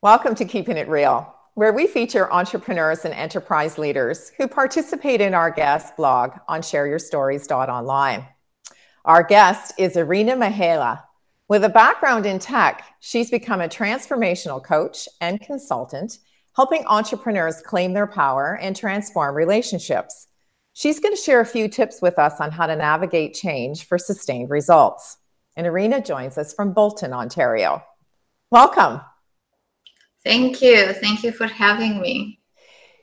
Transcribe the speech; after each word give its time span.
Welcome 0.00 0.36
to 0.36 0.44
Keeping 0.44 0.76
It 0.76 0.88
Real, 0.88 1.34
where 1.54 1.72
we 1.72 1.88
feature 1.88 2.32
entrepreneurs 2.32 3.04
and 3.04 3.12
enterprise 3.12 3.78
leaders 3.78 4.30
who 4.38 4.46
participate 4.46 5.20
in 5.20 5.34
our 5.34 5.50
guest 5.50 5.96
blog 5.96 6.34
on 6.46 6.60
shareyourstories.online. 6.60 8.24
Our 9.04 9.24
guest 9.24 9.72
is 9.76 9.96
Irina 9.96 10.36
Mihaela. 10.36 11.02
With 11.48 11.64
a 11.64 11.68
background 11.68 12.26
in 12.26 12.38
tech, 12.38 12.84
she's 13.00 13.28
become 13.28 13.60
a 13.60 13.66
transformational 13.66 14.62
coach 14.62 15.08
and 15.20 15.40
consultant, 15.40 16.18
helping 16.54 16.86
entrepreneurs 16.86 17.60
claim 17.60 17.92
their 17.92 18.06
power 18.06 18.56
and 18.62 18.76
transform 18.76 19.34
relationships. 19.34 20.28
She's 20.74 21.00
going 21.00 21.16
to 21.16 21.20
share 21.20 21.40
a 21.40 21.44
few 21.44 21.66
tips 21.66 22.00
with 22.00 22.20
us 22.20 22.40
on 22.40 22.52
how 22.52 22.68
to 22.68 22.76
navigate 22.76 23.34
change 23.34 23.84
for 23.84 23.98
sustained 23.98 24.48
results. 24.48 25.16
And 25.56 25.66
Irina 25.66 26.00
joins 26.00 26.38
us 26.38 26.54
from 26.54 26.72
Bolton, 26.72 27.12
Ontario. 27.12 27.82
Welcome. 28.52 29.00
Thank 30.28 30.60
you. 30.60 30.92
Thank 30.92 31.22
you 31.22 31.32
for 31.32 31.46
having 31.46 32.02
me. 32.02 32.38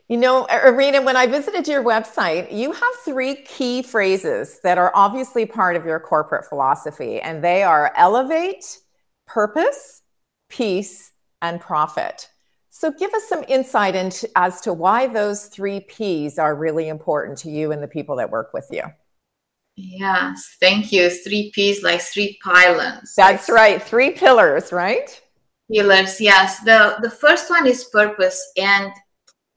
You 0.06 0.16
know, 0.16 0.46
Irina, 0.46 1.02
when 1.02 1.16
I 1.16 1.26
visited 1.26 1.66
your 1.66 1.82
website, 1.82 2.52
you 2.56 2.70
have 2.70 2.94
three 3.04 3.42
key 3.42 3.82
phrases 3.82 4.60
that 4.62 4.78
are 4.78 4.92
obviously 4.94 5.44
part 5.44 5.74
of 5.74 5.84
your 5.84 5.98
corporate 5.98 6.44
philosophy, 6.44 7.20
and 7.20 7.42
they 7.42 7.64
are 7.64 7.92
elevate, 7.96 8.78
purpose, 9.26 10.02
peace, 10.48 11.10
and 11.42 11.60
profit. 11.60 12.30
So, 12.70 12.92
give 12.92 13.12
us 13.12 13.28
some 13.28 13.44
insight 13.48 13.96
into 13.96 14.30
as 14.36 14.60
to 14.60 14.72
why 14.72 15.08
those 15.08 15.46
three 15.46 15.80
P's 15.80 16.38
are 16.38 16.54
really 16.54 16.86
important 16.86 17.38
to 17.38 17.50
you 17.50 17.72
and 17.72 17.82
the 17.82 17.88
people 17.88 18.14
that 18.16 18.30
work 18.30 18.54
with 18.54 18.68
you. 18.70 18.84
Yes, 19.74 20.56
thank 20.60 20.92
you. 20.92 21.10
Three 21.10 21.50
P's, 21.52 21.82
like 21.82 22.00
three 22.00 22.38
pylons. 22.44 23.14
That's 23.16 23.50
right. 23.50 23.82
Three 23.82 24.12
pillars, 24.12 24.72
right? 24.72 25.20
Pillars 25.72 26.20
yes 26.20 26.60
the 26.60 26.96
the 27.02 27.10
first 27.10 27.50
one 27.50 27.66
is 27.66 27.84
purpose 27.84 28.40
and 28.56 28.92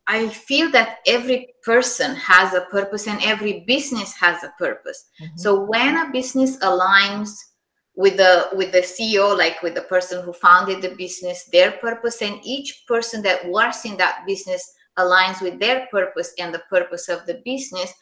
i 0.08 0.28
feel 0.28 0.70
that 0.72 0.98
every 1.06 1.48
person 1.64 2.16
has 2.16 2.54
a 2.54 2.62
purpose 2.72 3.08
and 3.08 3.22
every 3.24 3.64
business 3.68 4.14
has 4.14 4.44
a 4.44 4.54
purpose 4.58 5.06
mm-hmm. 5.22 5.38
so 5.38 5.64
when 5.64 5.98
a 5.98 6.12
business 6.12 6.58
aligns 6.60 7.32
with 7.96 8.18
the 8.18 8.50
with 8.54 8.72
the 8.72 8.80
ceo 8.82 9.38
like 9.38 9.62
with 9.62 9.76
the 9.76 9.82
person 9.82 10.24
who 10.24 10.34
founded 10.34 10.82
the 10.82 10.96
business 10.96 11.46
their 11.52 11.72
purpose 11.74 12.22
and 12.22 12.40
each 12.44 12.84
person 12.88 13.22
that 13.22 13.48
works 13.50 13.86
in 13.86 13.98
that 13.98 14.24
business 14.26 14.74
aligns 14.98 15.42
with 15.42 15.60
their 15.60 15.88
purpose 15.92 16.34
and 16.40 16.54
the 16.54 16.64
purpose 16.70 17.08
of 17.10 17.26
the 17.26 17.42
business 17.46 17.94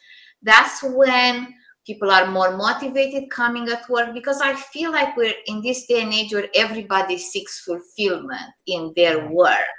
that's 0.42 0.82
when 0.82 1.54
people 1.88 2.10
are 2.10 2.30
more 2.30 2.54
motivated 2.54 3.30
coming 3.30 3.66
at 3.74 3.88
work 3.88 4.12
because 4.12 4.40
i 4.42 4.52
feel 4.54 4.90
like 4.92 5.16
we're 5.16 5.40
in 5.46 5.62
this 5.62 5.86
day 5.86 6.02
and 6.02 6.12
age 6.12 6.32
where 6.34 6.50
everybody 6.54 7.16
seeks 7.16 7.60
fulfillment 7.60 8.50
in 8.66 8.92
their 8.94 9.28
work. 9.30 9.78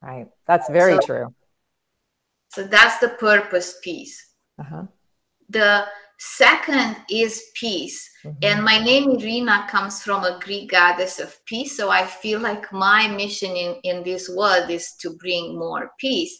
Right. 0.00 0.28
That's 0.46 0.68
very 0.68 0.98
so, 1.00 1.06
true. 1.06 1.34
So 2.54 2.62
that's 2.64 2.98
the 2.98 3.10
purpose 3.28 3.70
piece. 3.82 4.16
Uh-huh. 4.62 4.84
the 5.48 5.84
second 6.18 6.96
is 7.10 7.34
peace. 7.54 7.98
Mm-hmm. 8.24 8.44
and 8.48 8.58
my 8.70 8.78
name 8.78 9.04
irina 9.10 9.66
comes 9.68 9.94
from 10.04 10.22
a 10.22 10.38
greek 10.44 10.70
goddess 10.70 11.18
of 11.24 11.30
peace. 11.50 11.72
So 11.78 11.84
i 12.00 12.04
feel 12.22 12.40
like 12.48 12.72
my 12.88 13.00
mission 13.22 13.52
in, 13.64 13.72
in 13.90 13.96
this 14.04 14.24
world 14.38 14.70
is 14.78 14.86
to 15.02 15.08
bring 15.22 15.58
more 15.58 15.84
peace 15.98 16.34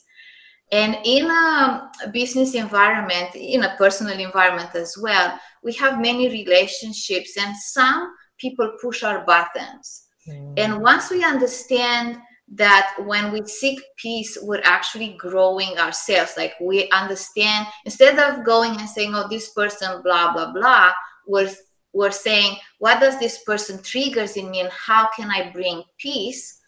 and 0.73 0.97
in 1.05 1.31
a 1.31 1.91
business 2.13 2.55
environment, 2.55 3.35
in 3.35 3.63
a 3.65 3.77
personal 3.77 4.19
environment 4.19 4.75
as 4.75 4.97
well, 4.99 5.39
we 5.63 5.75
have 5.75 6.01
many 6.01 6.31
relationships, 6.31 7.37
and 7.39 7.55
some 7.57 8.11
people 8.39 8.73
push 8.81 9.03
our 9.03 9.25
buttons. 9.27 10.07
Mm. 10.27 10.55
And 10.57 10.83
once 10.83 11.11
we 11.11 11.23
understand 11.23 12.19
that 12.55 12.95
when 13.05 13.33
we 13.33 13.47
seek 13.47 13.81
peace, 13.97 14.39
we're 14.41 14.63
actually 14.65 15.15
growing 15.19 15.77
ourselves. 15.79 16.35
Like 16.39 16.55
we 16.61 16.89
understand, 16.91 17.67
instead 17.85 18.19
of 18.19 18.45
going 18.45 18.73
and 18.73 18.89
saying, 18.89 19.15
oh, 19.15 19.29
this 19.29 19.51
person, 19.51 20.03
blah, 20.03 20.33
blah, 20.33 20.53
blah, 20.53 20.93
we're, 21.27 21.51
we're 21.93 22.11
saying, 22.11 22.57
what 22.79 22.99
does 22.99 23.19
this 23.19 23.43
person 23.45 23.83
triggers 23.83 24.37
in 24.37 24.51
me 24.51 24.61
and 24.61 24.71
how 24.71 25.09
can 25.15 25.31
I 25.31 25.51
bring 25.51 25.83
peace? 25.99 26.61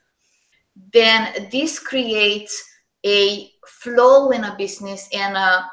Then 0.93 1.49
this 1.51 1.79
creates 1.79 2.63
a 3.05 3.51
flow 3.67 4.31
in 4.31 4.45
a 4.45 4.55
business 4.57 5.09
and 5.13 5.37
a, 5.37 5.67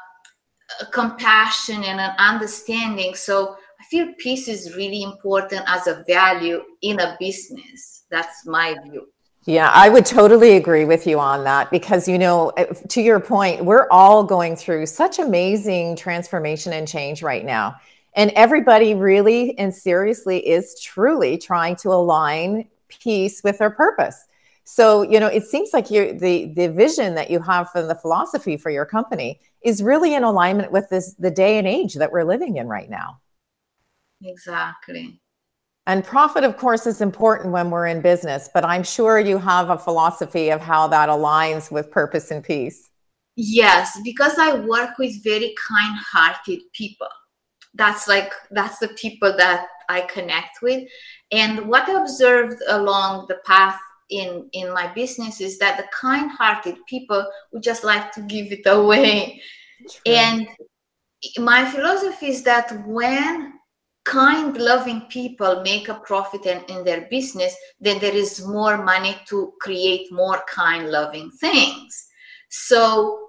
a 0.80 0.86
compassion 0.92 1.82
and 1.84 2.00
an 2.00 2.14
understanding. 2.18 3.14
So 3.14 3.56
I 3.80 3.84
feel 3.90 4.12
peace 4.18 4.48
is 4.48 4.76
really 4.76 5.02
important 5.02 5.62
as 5.66 5.86
a 5.86 6.04
value 6.06 6.62
in 6.82 7.00
a 7.00 7.16
business. 7.18 8.04
That's 8.10 8.46
my 8.46 8.76
view. 8.84 9.08
Yeah, 9.44 9.70
I 9.74 9.88
would 9.88 10.06
totally 10.06 10.56
agree 10.56 10.84
with 10.84 11.04
you 11.04 11.18
on 11.18 11.42
that 11.44 11.68
because, 11.72 12.06
you 12.06 12.16
know, 12.16 12.50
eh, 12.50 12.66
to 12.90 13.02
your 13.02 13.18
point, 13.18 13.64
we're 13.64 13.88
all 13.90 14.22
going 14.22 14.54
through 14.54 14.86
such 14.86 15.18
amazing 15.18 15.96
transformation 15.96 16.72
and 16.72 16.86
change 16.86 17.24
right 17.24 17.44
now. 17.44 17.74
And 18.14 18.30
everybody 18.36 18.94
really 18.94 19.58
and 19.58 19.74
seriously 19.74 20.46
is 20.46 20.80
truly 20.80 21.38
trying 21.38 21.74
to 21.76 21.88
align 21.88 22.68
peace 22.88 23.42
with 23.42 23.58
their 23.58 23.70
purpose. 23.70 24.26
So, 24.72 25.02
you 25.02 25.20
know, 25.20 25.26
it 25.26 25.44
seems 25.44 25.74
like 25.74 25.90
you 25.90 26.18
the 26.18 26.50
the 26.56 26.68
vision 26.68 27.14
that 27.16 27.30
you 27.30 27.40
have 27.40 27.70
for 27.70 27.82
the 27.82 27.94
philosophy 27.94 28.56
for 28.56 28.70
your 28.70 28.86
company 28.86 29.38
is 29.62 29.82
really 29.82 30.14
in 30.14 30.24
alignment 30.24 30.72
with 30.72 30.88
this 30.88 31.14
the 31.18 31.30
day 31.30 31.58
and 31.58 31.68
age 31.68 31.92
that 31.96 32.10
we're 32.10 32.24
living 32.24 32.56
in 32.56 32.66
right 32.66 32.88
now. 32.88 33.20
Exactly. 34.22 35.20
And 35.86 36.02
profit, 36.02 36.42
of 36.42 36.56
course, 36.56 36.86
is 36.86 37.02
important 37.02 37.52
when 37.52 37.68
we're 37.68 37.86
in 37.86 38.00
business, 38.00 38.48
but 38.54 38.64
I'm 38.64 38.82
sure 38.82 39.18
you 39.18 39.36
have 39.36 39.68
a 39.68 39.76
philosophy 39.76 40.48
of 40.48 40.62
how 40.62 40.88
that 40.88 41.10
aligns 41.10 41.70
with 41.70 41.90
purpose 41.90 42.30
and 42.30 42.42
peace. 42.42 42.88
Yes, 43.36 44.00
because 44.02 44.38
I 44.38 44.54
work 44.54 44.96
with 44.98 45.22
very 45.22 45.54
kind 45.68 45.98
hearted 46.12 46.60
people. 46.72 47.12
That's 47.74 48.08
like, 48.08 48.32
that's 48.50 48.78
the 48.78 48.88
people 48.88 49.36
that 49.36 49.66
I 49.90 50.02
connect 50.02 50.62
with. 50.62 50.88
And 51.30 51.68
what 51.68 51.90
I 51.90 52.00
observed 52.00 52.62
along 52.68 53.26
the 53.28 53.38
path 53.44 53.78
in 54.12 54.48
in 54.52 54.72
my 54.72 54.92
business 54.92 55.40
is 55.40 55.58
that 55.58 55.76
the 55.76 55.86
kind-hearted 55.92 56.76
people 56.86 57.24
would 57.52 57.62
just 57.62 57.84
like 57.84 58.12
to 58.12 58.20
give 58.22 58.52
it 58.52 58.66
away. 58.66 59.40
And 60.06 60.46
my 61.38 61.64
philosophy 61.70 62.26
is 62.26 62.42
that 62.42 62.86
when 62.86 63.54
kind 64.04 64.56
loving 64.56 65.02
people 65.02 65.62
make 65.62 65.88
a 65.88 65.94
profit 65.94 66.44
in, 66.46 66.60
in 66.68 66.84
their 66.84 67.02
business 67.08 67.54
then 67.80 68.00
there 68.00 68.14
is 68.14 68.44
more 68.44 68.82
money 68.82 69.16
to 69.28 69.52
create 69.60 70.10
more 70.12 70.42
kind 70.48 70.90
loving 70.90 71.30
things. 71.40 72.08
So 72.48 73.28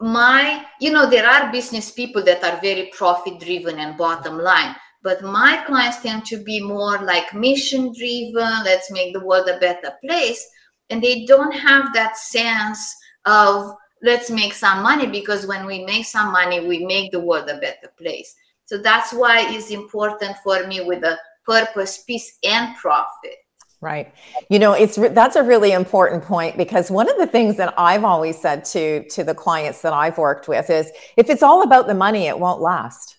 my 0.00 0.64
you 0.80 0.90
know 0.90 1.08
there 1.08 1.26
are 1.26 1.52
business 1.52 1.90
people 1.90 2.22
that 2.22 2.44
are 2.44 2.60
very 2.60 2.90
profit 2.94 3.40
driven 3.40 3.78
and 3.78 3.96
bottom 3.96 4.38
line 4.38 4.74
but 5.06 5.22
my 5.22 5.62
clients 5.68 6.02
tend 6.02 6.24
to 6.24 6.36
be 6.42 6.60
more 6.60 6.98
like 6.98 7.32
mission 7.32 7.92
driven 7.96 8.64
let's 8.64 8.90
make 8.90 9.12
the 9.12 9.24
world 9.24 9.48
a 9.48 9.56
better 9.60 9.92
place. 10.04 10.44
And 10.90 11.00
they 11.00 11.24
don't 11.26 11.52
have 11.52 11.94
that 11.94 12.16
sense 12.16 12.80
of 13.24 13.72
let's 14.02 14.30
make 14.30 14.52
some 14.52 14.82
money 14.82 15.06
because 15.06 15.46
when 15.46 15.64
we 15.64 15.84
make 15.84 16.06
some 16.06 16.32
money 16.32 16.66
we 16.66 16.84
make 16.84 17.12
the 17.12 17.20
world 17.20 17.48
a 17.48 17.58
better 17.58 17.88
place. 17.96 18.34
So 18.64 18.78
that's 18.78 19.12
why 19.12 19.46
it's 19.54 19.70
important 19.70 20.38
for 20.42 20.66
me 20.66 20.80
with 20.80 21.02
the 21.02 21.16
purpose 21.44 22.02
peace 22.02 22.36
and 22.42 22.76
profit. 22.76 23.36
Right. 23.80 24.12
You 24.48 24.58
know, 24.58 24.72
it's 24.72 24.96
that's 24.96 25.36
a 25.36 25.44
really 25.44 25.70
important 25.70 26.24
point 26.24 26.56
because 26.56 26.90
one 26.90 27.08
of 27.08 27.16
the 27.16 27.28
things 27.28 27.56
that 27.58 27.72
I've 27.78 28.02
always 28.02 28.40
said 28.40 28.64
to 28.74 29.06
to 29.10 29.22
the 29.22 29.36
clients 29.36 29.82
that 29.82 29.92
I've 29.92 30.18
worked 30.18 30.48
with 30.48 30.68
is 30.68 30.90
if 31.16 31.30
it's 31.30 31.44
all 31.44 31.62
about 31.62 31.86
the 31.86 31.94
money, 31.94 32.26
it 32.26 32.40
won't 32.40 32.60
last 32.60 33.15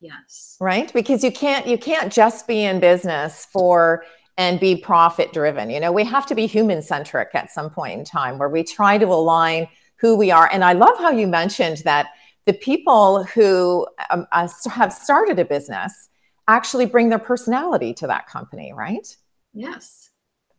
yes. 0.00 0.56
Right? 0.60 0.92
Because 0.92 1.22
you 1.24 1.32
can't 1.32 1.66
you 1.66 1.78
can't 1.78 2.12
just 2.12 2.46
be 2.46 2.64
in 2.64 2.80
business 2.80 3.46
for 3.52 4.04
and 4.36 4.60
be 4.60 4.76
profit 4.76 5.32
driven 5.32 5.68
you 5.70 5.80
know? 5.80 5.92
We 5.92 6.04
have 6.04 6.26
to 6.26 6.34
be 6.34 6.46
human 6.46 6.82
centric 6.82 7.30
at 7.34 7.50
some 7.50 7.70
point 7.70 7.98
in 7.98 8.04
time 8.04 8.38
where 8.38 8.48
we 8.48 8.62
try 8.62 8.98
to 8.98 9.06
align 9.06 9.68
who 9.96 10.16
we 10.16 10.30
are. 10.30 10.48
And 10.52 10.64
i 10.64 10.72
love 10.72 10.98
how 10.98 11.10
you 11.10 11.26
mentioned 11.26 11.78
that 11.78 12.08
the 12.44 12.52
people 12.52 13.24
who 13.24 13.86
um, 14.10 14.26
uh, 14.32 14.48
have 14.70 14.92
started 14.92 15.38
a 15.38 15.44
business 15.44 16.08
actually 16.46 16.86
bring 16.86 17.10
their 17.10 17.18
personality 17.18 17.92
to 17.94 18.06
that 18.06 18.26
company 18.26 18.72
right? 18.72 19.16
Yes 19.52 20.07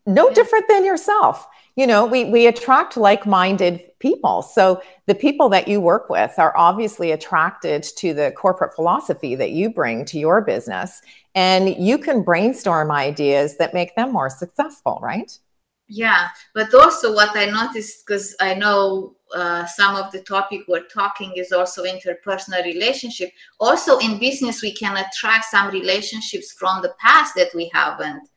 no 0.10 0.30
different 0.32 0.66
than 0.68 0.86
yourself. 0.86 1.48
You 1.76 1.88
know 1.88 2.06
we 2.06 2.26
we 2.26 2.48
attract 2.48 2.98
like-minded 2.98 3.82
people. 4.00 4.42
So 4.42 4.82
the 5.06 5.16
people 5.16 5.50
that 5.50 5.68
you 5.68 5.80
work 5.80 6.10
with 6.10 6.34
are 6.38 6.56
obviously 6.58 7.12
attracted 7.12 7.84
to 7.98 8.14
the 8.14 8.32
corporate 8.32 8.74
philosophy 8.74 9.36
that 9.36 9.52
you 9.52 9.70
bring 9.70 10.06
to 10.06 10.20
your 10.20 10.42
business. 10.42 11.02
And 11.36 11.76
you 11.78 11.98
can 11.98 12.24
brainstorm 12.24 12.92
ideas 12.92 13.58
that 13.58 13.74
make 13.74 13.96
them 13.96 14.12
more 14.12 14.30
successful 14.30 15.00
right? 15.02 15.32
Yeah 15.88 16.28
but 16.54 16.74
also 16.74 17.14
what 17.16 17.36
i 17.36 17.46
noticed 17.46 18.06
because 18.06 18.36
i 18.40 18.54
know 18.54 19.16
uh, 19.36 19.66
some 19.66 19.96
of 19.96 20.12
the 20.12 20.22
topic 20.22 20.62
we're 20.68 20.88
talking 20.88 21.32
is 21.36 21.52
also 21.52 21.84
interpersonal 21.84 22.64
relationship. 22.64 23.30
Also 23.60 24.00
in 24.00 24.20
business 24.20 24.62
we 24.62 24.74
can 24.74 24.98
attract 24.98 25.46
some 25.46 25.70
relationships 25.70 26.52
from 26.54 26.82
the 26.82 26.94
past 27.00 27.36
that 27.36 27.50
we 27.54 27.70
haven't 27.74 28.28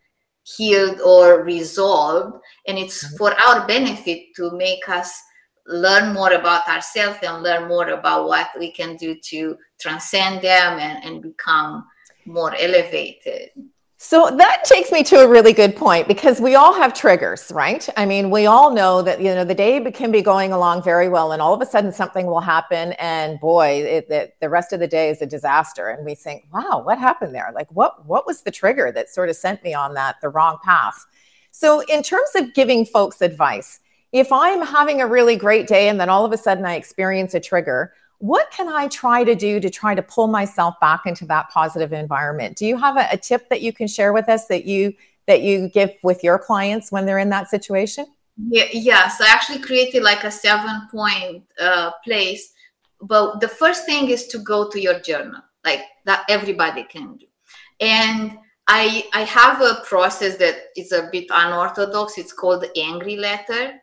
healed 0.45 1.01
or 1.01 1.45
resolved 1.45 2.37
and 2.67 2.79
it's 2.79 3.05
mm-hmm. 3.05 3.17
for 3.17 3.33
our 3.41 3.67
benefit 3.67 4.23
to 4.35 4.51
make 4.57 4.89
us 4.89 5.21
learn 5.67 6.13
more 6.13 6.33
about 6.33 6.67
ourselves 6.69 7.19
and 7.23 7.43
learn 7.43 7.69
more 7.69 7.91
about 7.91 8.27
what 8.27 8.49
we 8.59 8.73
can 8.73 8.97
do 8.97 9.15
to 9.23 9.57
transcend 9.81 10.43
them 10.43 10.79
and, 10.79 11.05
and 11.05 11.23
become 11.23 11.85
more 12.27 12.55
elevated 12.57 13.51
so 14.05 14.35
that 14.37 14.65
takes 14.65 14.91
me 14.91 15.05
to 15.05 15.21
a 15.21 15.29
really 15.29 15.53
good 15.53 15.77
point 15.77 16.09
because 16.09 16.41
we 16.41 16.57
all 16.57 16.75
have 16.75 16.93
triggers, 16.93 17.53
right? 17.55 17.89
I 17.97 18.05
mean, 18.05 18.31
we 18.31 18.47
all 18.47 18.75
know 18.75 19.01
that 19.01 19.21
you 19.21 19.33
know 19.33 19.45
the 19.45 19.55
day 19.55 19.81
can 19.93 20.11
be 20.11 20.23
going 20.23 20.53
along 20.53 20.83
very 20.83 21.09
well, 21.09 21.31
and 21.31 21.41
all 21.41 21.55
of 21.55 21.61
a 21.61 21.67
sudden 21.67 21.93
something 21.93 22.27
will 22.27 22.41
happen, 22.41 22.95
and 22.95 23.39
boy, 23.39 23.85
it, 23.85 24.11
it, 24.11 24.35
the 24.41 24.49
rest 24.49 24.73
of 24.73 24.81
the 24.81 24.89
day 24.89 25.09
is 25.09 25.23
a 25.23 25.27
disaster. 25.27 25.89
And 25.89 26.05
we 26.05 26.17
think, 26.17 26.47
"Wow, 26.53 26.83
what 26.85 26.99
happened 26.99 27.33
there? 27.33 27.53
Like, 27.55 27.71
what 27.71 28.05
what 28.05 28.27
was 28.27 28.43
the 28.43 28.51
trigger 28.51 28.91
that 28.91 29.09
sort 29.09 29.29
of 29.29 29.37
sent 29.37 29.63
me 29.63 29.73
on 29.73 29.95
that 29.95 30.17
the 30.21 30.31
wrong 30.31 30.59
path?" 30.65 31.07
So, 31.53 31.83
in 31.83 32.03
terms 32.03 32.31
of 32.35 32.55
giving 32.55 32.85
folks 32.85 33.23
advice, 33.23 33.79
if 34.11 34.33
I'm 34.33 34.67
having 34.67 35.01
a 35.01 35.07
really 35.07 35.37
great 35.37 35.69
day 35.69 35.89
and 35.89 36.01
then 36.01 36.09
all 36.09 36.25
of 36.25 36.33
a 36.33 36.37
sudden 36.37 36.67
I 36.67 36.75
experience 36.75 37.35
a 37.35 37.41
trigger, 37.41 37.93
what 38.23 38.53
can 38.53 38.69
I 38.69 38.87
try 38.87 39.25
to 39.25 39.35
do 39.35 39.59
to 39.59 39.69
try 39.69 39.97
to 39.97 40.03
pull 40.03 40.29
myself 40.29 40.79
back 40.81 41.07
into 41.07 41.27
that 41.27 41.51
positive 41.51 41.93
environment? 41.93 42.57
Do 42.57 42.65
you 42.65 42.77
have 42.77 42.97
a, 42.97 43.09
a 43.11 43.17
tip 43.17 43.49
that 43.49 43.63
you 43.63 43.73
can 43.73 43.89
share 43.89 44.13
with 44.13 44.29
us 44.29 44.47
that 44.47 44.65
you 44.65 44.95
that 45.27 45.43
you 45.43 45.69
give 45.71 45.91
with 46.05 46.23
your 46.23 46.39
clients 46.39 46.93
when 46.93 47.05
they're 47.05 47.19
in 47.19 47.31
that 47.31 47.51
situation? 47.51 48.07
Yeah, 48.37 48.67
yes, 48.73 49.21
I 49.21 49.27
actually 49.29 49.59
created 49.59 50.05
like 50.05 50.23
a 50.23 50.31
seven 50.31 50.83
point 50.89 51.43
uh, 51.61 51.91
place. 52.05 52.53
But 53.01 53.41
the 53.41 53.49
first 53.49 53.87
thing 53.87 54.09
is 54.09 54.29
to 54.29 54.39
go 54.39 54.71
to 54.71 54.81
your 54.81 55.01
journal, 55.01 55.43
like 55.65 55.81
that 56.05 56.25
everybody 56.29 56.85
can 56.85 57.17
do. 57.17 57.27
And 57.81 58.39
I 58.69 59.05
I 59.13 59.23
have 59.23 59.61
a 59.61 59.83
process 59.85 60.37
that 60.37 60.67
is 60.77 60.93
a 60.93 61.09
bit 61.11 61.27
unorthodox. 61.29 62.19
It's 62.19 62.33
called 62.33 62.63
the 62.63 62.71
angry 62.81 63.17
letter. 63.17 63.81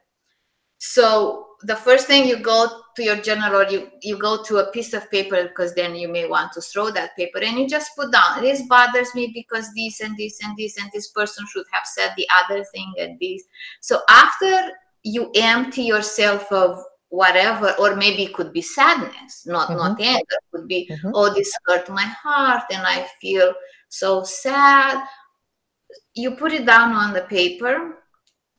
So 0.78 1.49
the 1.64 1.76
first 1.76 2.08
thing 2.08 2.26
you 2.26 2.38
go 2.38 2.84
to 2.96 3.04
your 3.04 3.18
journal 3.18 3.56
or 3.56 3.70
you 3.70 3.90
you 4.02 4.18
go 4.18 4.42
to 4.44 4.58
a 4.58 4.72
piece 4.72 4.94
of 4.94 5.10
paper 5.12 5.44
because 5.44 5.74
then 5.76 5.96
you 5.96 6.08
may 6.08 6.26
want 6.28 6.52
to 6.54 6.62
throw 6.62 6.90
that 6.90 7.16
paper 7.18 7.40
and 7.40 7.60
you 7.60 7.68
just 7.68 7.96
put 7.96 8.12
down 8.12 8.42
this 8.42 8.62
bothers 8.64 9.14
me 9.14 9.32
because 9.34 9.70
this 9.76 10.00
and 10.00 10.16
this 10.18 10.42
and 10.44 10.56
this 10.58 10.78
and 10.78 10.90
this 10.94 11.08
person 11.10 11.46
should 11.48 11.66
have 11.72 11.86
said 11.86 12.14
the 12.16 12.28
other 12.44 12.64
thing 12.64 12.94
and 12.98 13.20
this 13.20 13.44
so 13.82 14.00
after 14.10 14.72
you 15.04 15.32
empty 15.36 15.84
yourself 15.84 16.50
of 16.52 16.82
whatever 17.10 17.74
or 17.80 17.96
maybe 17.96 18.24
it 18.24 18.34
could 18.34 18.54
be 18.54 18.62
sadness 18.62 19.46
not 19.46 19.70
mm-hmm. 19.70 19.78
not 19.78 20.00
anger 20.00 20.22
it 20.30 20.52
could 20.52 20.68
be 20.68 20.88
mm-hmm. 20.90 21.12
oh 21.14 21.34
this 21.34 21.52
hurt 21.66 21.90
my 21.90 22.06
heart 22.06 22.64
and 22.72 22.86
i 22.86 23.06
feel 23.20 23.54
so 23.90 24.24
sad 24.24 25.04
you 26.14 26.32
put 26.32 26.54
it 26.54 26.66
down 26.66 26.94
on 26.94 27.14
the 27.14 27.22
paper 27.22 27.96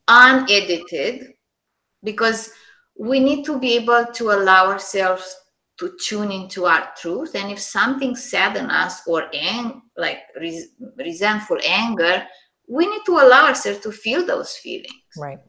unedited 0.08 1.32
because 2.03 2.50
we 3.00 3.19
need 3.19 3.44
to 3.47 3.58
be 3.58 3.76
able 3.76 4.05
to 4.12 4.31
allow 4.31 4.67
ourselves 4.67 5.35
to 5.79 5.97
tune 6.06 6.31
into 6.31 6.67
our 6.67 6.91
truth. 7.00 7.35
And 7.35 7.50
if 7.50 7.58
something 7.58 8.14
saddens 8.14 8.70
us 8.70 9.00
or 9.06 9.25
ang- 9.32 9.81
like 9.97 10.19
res- 10.38 10.73
resentful 10.99 11.58
anger 11.64 12.26
we 12.69 12.87
need 12.87 13.02
to 13.05 13.14
allow 13.19 13.47
ourselves 13.47 13.81
to 13.81 13.91
feel 13.91 14.25
those 14.25 14.55
feelings. 14.56 15.02
Right. 15.19 15.41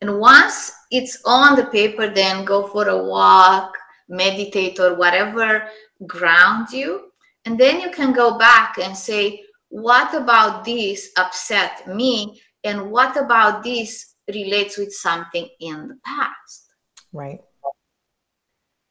And 0.00 0.20
once 0.20 0.70
it's 0.92 1.20
on 1.24 1.56
the 1.56 1.66
paper 1.66 2.08
then 2.08 2.44
go 2.44 2.68
for 2.68 2.86
a 2.88 3.02
walk 3.02 3.76
meditate 4.08 4.78
or 4.78 4.94
whatever 4.94 5.68
ground 6.06 6.70
you. 6.70 7.10
And 7.44 7.58
then 7.58 7.80
you 7.80 7.90
can 7.90 8.12
go 8.12 8.38
back 8.38 8.78
and 8.78 8.96
say 8.96 9.42
what 9.68 10.14
about 10.14 10.64
this 10.64 11.10
upset 11.16 11.88
me? 11.88 12.40
And 12.62 12.90
what 12.90 13.16
about 13.16 13.62
this 13.64 14.15
relates 14.28 14.76
with 14.78 14.92
something 14.92 15.48
in 15.60 15.88
the 15.88 15.98
past. 16.04 16.72
Right. 17.12 17.40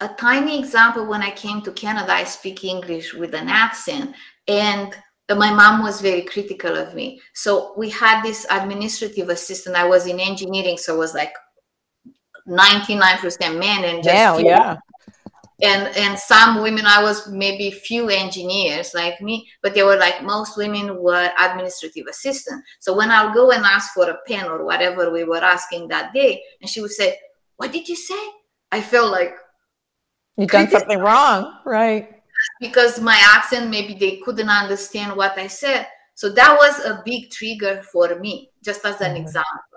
A 0.01 0.09
tiny 0.09 0.59
example 0.59 1.05
when 1.05 1.21
I 1.21 1.31
came 1.31 1.61
to 1.61 1.71
Canada, 1.71 2.11
I 2.11 2.25
speak 2.25 2.63
English 2.63 3.13
with 3.13 3.33
an 3.33 3.47
accent, 3.47 4.13
and 4.47 4.93
uh, 5.29 5.35
my 5.35 5.51
mom 5.51 5.83
was 5.83 6.01
very 6.01 6.21
critical 6.21 6.75
of 6.75 6.93
me. 6.93 7.21
So 7.33 7.73
we 7.77 7.89
had 7.89 8.21
this 8.21 8.45
administrative 8.49 9.29
assistant. 9.29 9.75
I 9.75 9.87
was 9.87 10.05
in 10.05 10.19
engineering, 10.19 10.77
so 10.77 10.95
it 10.95 10.99
was 10.99 11.13
like 11.13 11.33
99% 12.47 13.57
men 13.57 13.83
and 13.85 14.03
just 14.03 14.15
yeah, 14.15 14.37
yeah 14.37 14.77
and 15.61 15.95
and 15.95 16.19
some 16.19 16.61
women 16.61 16.85
i 16.85 17.01
was 17.01 17.29
maybe 17.29 17.71
few 17.71 18.09
engineers 18.09 18.93
like 18.93 19.21
me 19.21 19.47
but 19.61 19.73
they 19.73 19.83
were 19.83 19.95
like 19.95 20.21
most 20.21 20.57
women 20.57 21.01
were 21.01 21.29
administrative 21.39 22.05
assistant. 22.09 22.63
So 22.79 22.95
when 22.95 23.09
i'll 23.11 23.33
go 23.33 23.51
and 23.51 23.63
ask 23.63 23.93
for 23.93 24.09
a 24.09 24.17
pen 24.27 24.45
or 24.45 24.65
whatever 24.65 25.11
we 25.11 25.23
were 25.23 25.43
asking 25.43 25.87
that 25.89 26.13
day 26.13 26.41
and 26.59 26.69
she 26.69 26.81
would 26.81 26.91
say 26.91 27.17
what 27.57 27.71
did 27.71 27.87
you 27.87 27.95
say? 27.95 28.19
I 28.69 28.81
felt 28.81 29.11
like 29.11 29.33
you 30.37 30.45
done 30.47 30.69
something 30.69 30.99
wrong 30.99 31.59
right. 31.65 32.09
Because 32.59 32.99
my 32.99 33.17
accent 33.33 33.69
maybe 33.69 33.93
they 33.93 34.17
couldn't 34.17 34.49
understand 34.49 35.15
what 35.15 35.37
i 35.37 35.47
said. 35.47 35.87
So 36.15 36.29
that 36.33 36.57
was 36.57 36.85
a 36.85 37.01
big 37.05 37.29
trigger 37.31 37.81
for 37.91 38.19
me 38.19 38.51
just 38.63 38.85
as 38.85 38.99
an 38.99 39.13
mm-hmm. 39.13 39.23
example 39.23 39.74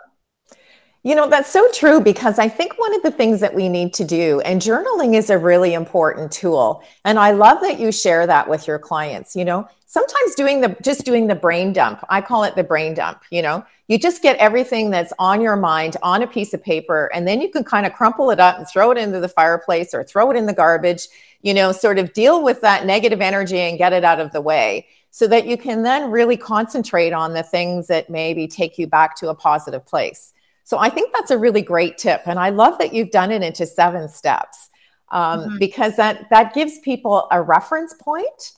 you 1.05 1.15
know, 1.15 1.29
that's 1.29 1.51
so 1.51 1.71
true 1.73 2.01
because 2.01 2.39
I 2.39 2.49
think 2.49 2.79
one 2.79 2.95
of 2.95 3.03
the 3.03 3.11
things 3.11 3.41
that 3.41 3.55
we 3.55 3.69
need 3.69 3.95
to 3.95 4.05
do, 4.05 4.41
and 4.41 4.61
journaling 4.61 5.15
is 5.15 5.31
a 5.31 5.39
really 5.39 5.75
important 5.75 6.33
tool. 6.33 6.83
And 7.05 7.19
I 7.19 7.31
love 7.31 7.61
that 7.63 7.79
you 7.79 7.93
share 7.93 8.27
that 8.27 8.49
with 8.49 8.67
your 8.67 8.79
clients. 8.79 9.37
You 9.37 9.45
know, 9.45 9.69
sometimes 9.87 10.35
doing 10.35 10.61
the 10.61 10.77
just 10.83 11.05
doing 11.05 11.29
the 11.29 11.35
brain 11.35 11.73
dump, 11.73 12.05
I 12.09 12.21
call 12.21 12.45
it 12.45 12.57
the 12.57 12.65
brain 12.65 12.95
dump, 12.95 13.23
you 13.31 13.43
know, 13.43 13.65
you 13.87 13.99
just 13.99 14.23
get 14.23 14.37
everything 14.37 14.91
that's 14.91 15.13
on 15.19 15.41
your 15.41 15.57
mind 15.57 15.97
on 16.03 16.23
a 16.23 16.27
piece 16.27 16.53
of 16.53 16.63
paper, 16.63 17.11
and 17.15 17.27
then 17.27 17.41
you 17.41 17.49
can 17.49 17.65
kind 17.65 17.87
of 17.87 17.93
crumple 17.93 18.31
it 18.31 18.41
up 18.41 18.59
and 18.59 18.69
throw 18.69 18.91
it 18.91 18.99
into 18.99 19.21
the 19.21 19.29
fireplace 19.29 19.95
or 19.95 20.03
throw 20.03 20.31
it 20.31 20.37
in 20.37 20.47
the 20.47 20.53
garbage, 20.53 21.07
you 21.43 21.55
know, 21.55 21.71
sort 21.73 21.99
of 21.99 22.13
deal 22.13 22.43
with 22.43 22.61
that 22.61 22.87
negative 22.87 23.21
energy 23.21 23.61
and 23.61 23.79
get 23.79 23.93
it 23.93 24.05
out 24.05 24.21
of 24.21 24.33
the 24.33 24.41
way 24.41 24.87
so 25.11 25.27
that 25.27 25.47
you 25.47 25.57
can 25.57 25.83
then 25.85 26.11
really 26.11 26.37
concentrate 26.37 27.13
on 27.13 27.33
the 27.33 27.43
things 27.43 27.87
that 27.87 28.11
maybe 28.11 28.47
take 28.47 28.79
you 28.79 28.87
back 28.87 29.17
to 29.17 29.29
a 29.29 29.35
positive 29.35 29.87
place. 29.87 30.35
So 30.69 30.77
I 30.77 30.91
think 30.91 31.15
that's 31.15 31.31
a 31.31 31.39
really 31.39 31.63
great 31.63 31.97
tip. 31.97 32.21
And 32.27 32.39
I 32.39 32.51
love 32.51 32.79
that 32.79 32.93
you've 32.93 33.11
done 33.11 33.31
it 33.31 33.43
into 33.43 33.65
seven 33.65 34.07
steps 34.07 34.69
um, 35.11 35.41
mm-hmm. 35.41 35.59
because 35.59 35.97
that, 35.97 36.29
that 36.29 36.53
gives 36.53 36.79
people 36.81 37.27
a 37.31 37.41
reference 37.41 37.95
point 37.95 38.53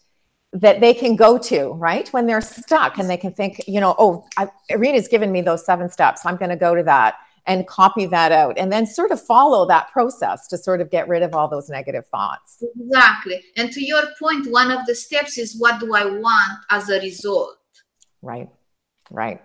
that 0.52 0.80
they 0.80 0.92
can 0.92 1.14
go 1.14 1.38
to, 1.38 1.68
right? 1.74 2.08
When 2.08 2.26
they're 2.26 2.40
stuck 2.40 2.98
and 2.98 3.08
they 3.08 3.16
can 3.16 3.32
think, 3.32 3.62
you 3.68 3.80
know, 3.80 3.94
oh, 3.96 4.26
I, 4.36 4.48
Irina's 4.70 5.06
given 5.06 5.30
me 5.30 5.40
those 5.40 5.64
seven 5.64 5.88
steps. 5.88 6.26
I'm 6.26 6.34
going 6.34 6.50
to 6.50 6.56
go 6.56 6.74
to 6.74 6.82
that 6.82 7.14
and 7.46 7.64
copy 7.68 8.06
that 8.06 8.32
out 8.32 8.58
and 8.58 8.72
then 8.72 8.86
sort 8.86 9.12
of 9.12 9.24
follow 9.24 9.64
that 9.68 9.92
process 9.92 10.48
to 10.48 10.58
sort 10.58 10.80
of 10.80 10.90
get 10.90 11.06
rid 11.06 11.22
of 11.22 11.32
all 11.32 11.46
those 11.46 11.68
negative 11.68 12.06
thoughts. 12.08 12.64
Exactly. 12.76 13.40
And 13.56 13.70
to 13.70 13.86
your 13.86 14.02
point, 14.18 14.50
one 14.50 14.72
of 14.72 14.84
the 14.86 14.96
steps 14.96 15.38
is 15.38 15.56
what 15.56 15.78
do 15.78 15.94
I 15.94 16.06
want 16.06 16.58
as 16.70 16.90
a 16.90 16.98
result? 16.98 17.56
Right, 18.20 18.48
right. 19.12 19.40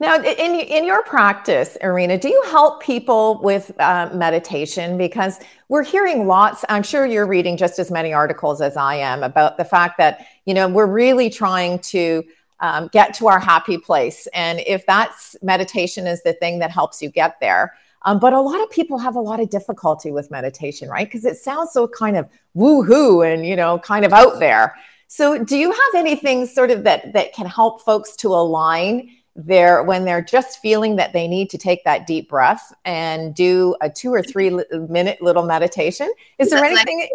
Now, 0.00 0.16
in, 0.16 0.54
in 0.54 0.84
your 0.84 1.02
practice, 1.04 1.76
Irina, 1.80 2.18
do 2.18 2.28
you 2.28 2.42
help 2.46 2.82
people 2.82 3.40
with 3.42 3.72
uh, 3.78 4.10
meditation? 4.12 4.98
Because 4.98 5.38
we're 5.68 5.84
hearing 5.84 6.26
lots, 6.26 6.64
I'm 6.68 6.82
sure 6.82 7.06
you're 7.06 7.26
reading 7.26 7.56
just 7.56 7.78
as 7.78 7.90
many 7.90 8.12
articles 8.12 8.60
as 8.60 8.76
I 8.76 8.96
am 8.96 9.22
about 9.22 9.56
the 9.56 9.64
fact 9.64 9.98
that, 9.98 10.26
you 10.44 10.54
know, 10.54 10.68
we're 10.68 10.86
really 10.86 11.30
trying 11.30 11.78
to 11.80 12.24
um, 12.60 12.88
get 12.92 13.14
to 13.14 13.28
our 13.28 13.40
happy 13.40 13.78
place. 13.78 14.28
And 14.34 14.60
if 14.66 14.84
that's 14.86 15.36
meditation 15.42 16.06
is 16.06 16.22
the 16.22 16.32
thing 16.32 16.58
that 16.60 16.70
helps 16.70 17.02
you 17.02 17.10
get 17.10 17.38
there. 17.40 17.74
Um, 18.04 18.18
but 18.18 18.32
a 18.32 18.40
lot 18.40 18.60
of 18.60 18.70
people 18.70 18.98
have 18.98 19.14
a 19.14 19.20
lot 19.20 19.38
of 19.38 19.48
difficulty 19.50 20.10
with 20.10 20.30
meditation, 20.30 20.88
right? 20.88 21.06
Because 21.06 21.24
it 21.24 21.36
sounds 21.36 21.72
so 21.72 21.86
kind 21.86 22.16
of 22.16 22.28
woo-hoo 22.54 23.22
and, 23.22 23.46
you 23.46 23.54
know, 23.54 23.78
kind 23.78 24.04
of 24.04 24.12
out 24.12 24.40
there. 24.40 24.74
So 25.06 25.44
do 25.44 25.56
you 25.56 25.70
have 25.70 25.94
anything 25.94 26.46
sort 26.46 26.70
of 26.70 26.84
that 26.84 27.12
that 27.12 27.32
can 27.32 27.46
help 27.46 27.82
folks 27.82 28.16
to 28.16 28.28
align 28.28 29.10
they're 29.34 29.82
when 29.82 30.04
they're 30.04 30.22
just 30.22 30.58
feeling 30.60 30.96
that 30.96 31.12
they 31.12 31.26
need 31.26 31.48
to 31.50 31.58
take 31.58 31.82
that 31.84 32.06
deep 32.06 32.28
breath 32.28 32.72
and 32.84 33.34
do 33.34 33.74
a 33.80 33.88
two 33.88 34.12
or 34.12 34.22
three 34.22 34.50
minute 34.88 35.22
little 35.22 35.44
meditation 35.44 36.12
is 36.38 36.50
there 36.50 36.64
anything 36.64 37.08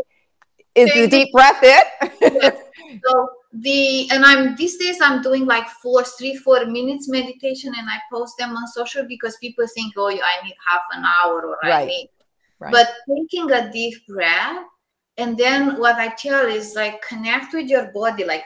is 0.74 0.94
the 0.94 1.08
deep 1.08 1.32
breath 1.32 1.60
it? 1.62 2.58
So 3.06 3.30
the 3.54 4.10
and 4.12 4.26
i'm 4.26 4.56
these 4.56 4.78
days 4.78 5.00
i'm 5.02 5.22
doing 5.22 5.46
like 5.46 5.68
four 5.82 6.04
three 6.04 6.36
four 6.36 6.66
minutes 6.66 7.08
meditation 7.08 7.74
and 7.78 7.90
i 7.90 7.98
post 8.12 8.38
them 8.38 8.56
on 8.56 8.68
social 8.68 9.04
because 9.08 9.38
people 9.38 9.66
think 9.68 9.94
oh 9.98 10.10
i 10.10 10.44
need 10.44 10.56
half 10.68 10.82
an 10.92 11.04
hour 11.04 11.42
or 11.42 11.58
right. 11.64 11.74
i 11.74 11.86
need. 11.86 12.10
Right. 12.60 12.72
but 12.72 12.94
taking 13.10 13.52
a 13.52 13.72
deep 13.72 14.06
breath 14.08 14.66
and 15.18 15.38
then 15.38 15.80
what 15.80 15.96
i 15.96 16.10
tell 16.10 16.46
is 16.46 16.76
like 16.76 17.02
connect 17.02 17.54
with 17.54 17.70
your 17.70 17.92
body 17.94 18.26
like 18.26 18.44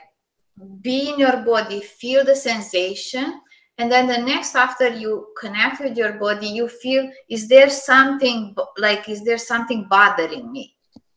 be 0.82 1.10
in 1.10 1.20
your 1.20 1.38
body 1.38 1.82
feel 1.82 2.24
the 2.24 2.36
sensation 2.36 3.42
and 3.78 3.92
then 3.92 4.08
the 4.08 4.18
next 4.18 4.56
after 4.56 4.88
you 4.90 5.28
connect 5.40 5.82
with 5.82 5.98
your 5.98 6.14
body 6.14 6.48
you 6.48 6.68
feel 6.68 7.10
is 7.30 7.48
there 7.48 7.70
something 7.70 8.56
like 8.78 9.10
is 9.10 9.24
there 9.24 9.38
something 9.38 9.88
bothering 9.90 10.52
me 10.52 10.76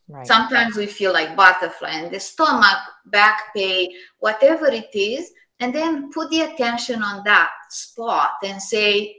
right. 0.08 0.26
sometimes 0.26 0.76
we 0.76 0.86
feel 0.86 1.12
like 1.12 1.36
butterfly 1.36 1.92
in 1.92 2.12
the 2.12 2.20
stomach 2.20 2.78
back 3.06 3.54
pain 3.54 3.90
whatever 4.18 4.66
it 4.66 4.88
is 4.94 5.30
and 5.60 5.74
then 5.74 6.10
put 6.10 6.30
the 6.30 6.42
attention 6.42 7.02
on 7.02 7.22
that 7.24 7.50
spot 7.70 8.32
and 8.42 8.60
say 8.60 9.14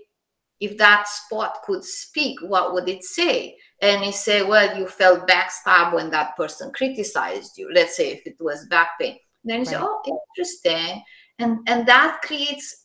if 0.59 0.77
that 0.77 1.07
spot 1.07 1.57
could 1.65 1.83
speak 1.83 2.39
what 2.41 2.73
would 2.73 2.87
it 2.87 3.03
say 3.03 3.55
and 3.81 4.05
you 4.05 4.11
say 4.11 4.41
well 4.41 4.77
you 4.77 4.87
felt 4.87 5.27
backstab 5.27 5.93
when 5.93 6.09
that 6.09 6.35
person 6.37 6.71
criticized 6.73 7.57
you 7.57 7.69
let's 7.73 7.97
say 7.97 8.11
if 8.11 8.25
it 8.25 8.37
was 8.39 8.65
back 8.67 8.89
pain 8.99 9.17
then 9.43 9.59
you 9.59 9.65
right. 9.65 9.75
say 9.75 9.77
oh 9.79 10.01
interesting 10.37 11.03
and 11.39 11.59
and 11.67 11.85
that 11.85 12.21
creates 12.23 12.84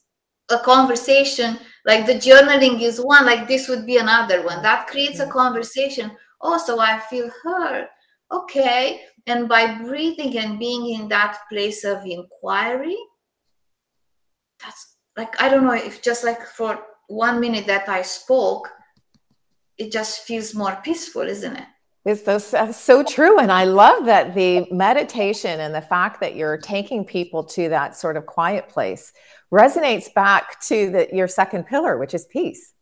a 0.50 0.59
conversation 0.59 1.59
like 1.87 2.07
the 2.07 2.14
journaling 2.14 2.80
is 2.83 3.00
one 3.00 3.25
like 3.25 3.49
this 3.49 3.69
would 3.69 3.87
be 3.87 3.97
another 3.97 4.45
one. 4.45 4.62
That 4.62 4.87
creates 4.87 5.19
a 5.19 5.23
mm-hmm. 5.23 5.33
conversation. 5.33 6.11
Oh 6.42 6.80
i 6.80 6.99
feel 7.11 7.30
hurt 7.42 7.88
okay. 8.33 9.02
And 9.26 9.49
by 9.49 9.78
breathing 9.78 10.38
and 10.38 10.59
being 10.59 10.90
in 10.95 11.09
that 11.09 11.38
place 11.50 11.85
of 11.85 12.04
inquiry 12.07 12.97
that's 14.61 14.97
like 15.16 15.40
i 15.42 15.49
don't 15.49 15.64
know 15.64 15.73
if 15.75 16.02
just 16.02 16.25
like 16.25 16.42
for 16.42 16.78
one 17.09 17.40
minute 17.40 17.66
that 17.66 17.88
i 17.88 18.02
spoke 18.02 18.71
it 19.78 19.90
just 19.90 20.21
feels 20.21 20.54
more 20.54 20.78
peaceful 20.85 21.23
isn't 21.23 21.57
it 21.57 21.69
it's 22.04 22.25
so, 22.25 22.73
so 22.73 23.02
true. 23.02 23.38
And 23.38 23.52
I 23.52 23.64
love 23.64 24.07
that 24.07 24.35
the 24.35 24.66
meditation 24.71 25.61
and 25.61 25.75
the 25.75 25.83
fact 25.83 26.21
that 26.21 26.35
you're 26.35 26.57
taking 26.57 27.04
people 27.04 27.45
to 27.45 27.69
that 27.69 27.97
sort 27.97 28.16
of 28.16 28.26
quiet 28.26 28.69
place 28.69 29.12
resonates 29.52 30.12
back 30.14 30.61
to 30.62 30.90
the, 30.90 31.09
your 31.12 31.28
second 31.28 31.66
pillar, 31.66 31.99
which 31.99 32.14
is 32.14 32.25
peace. 32.26 32.73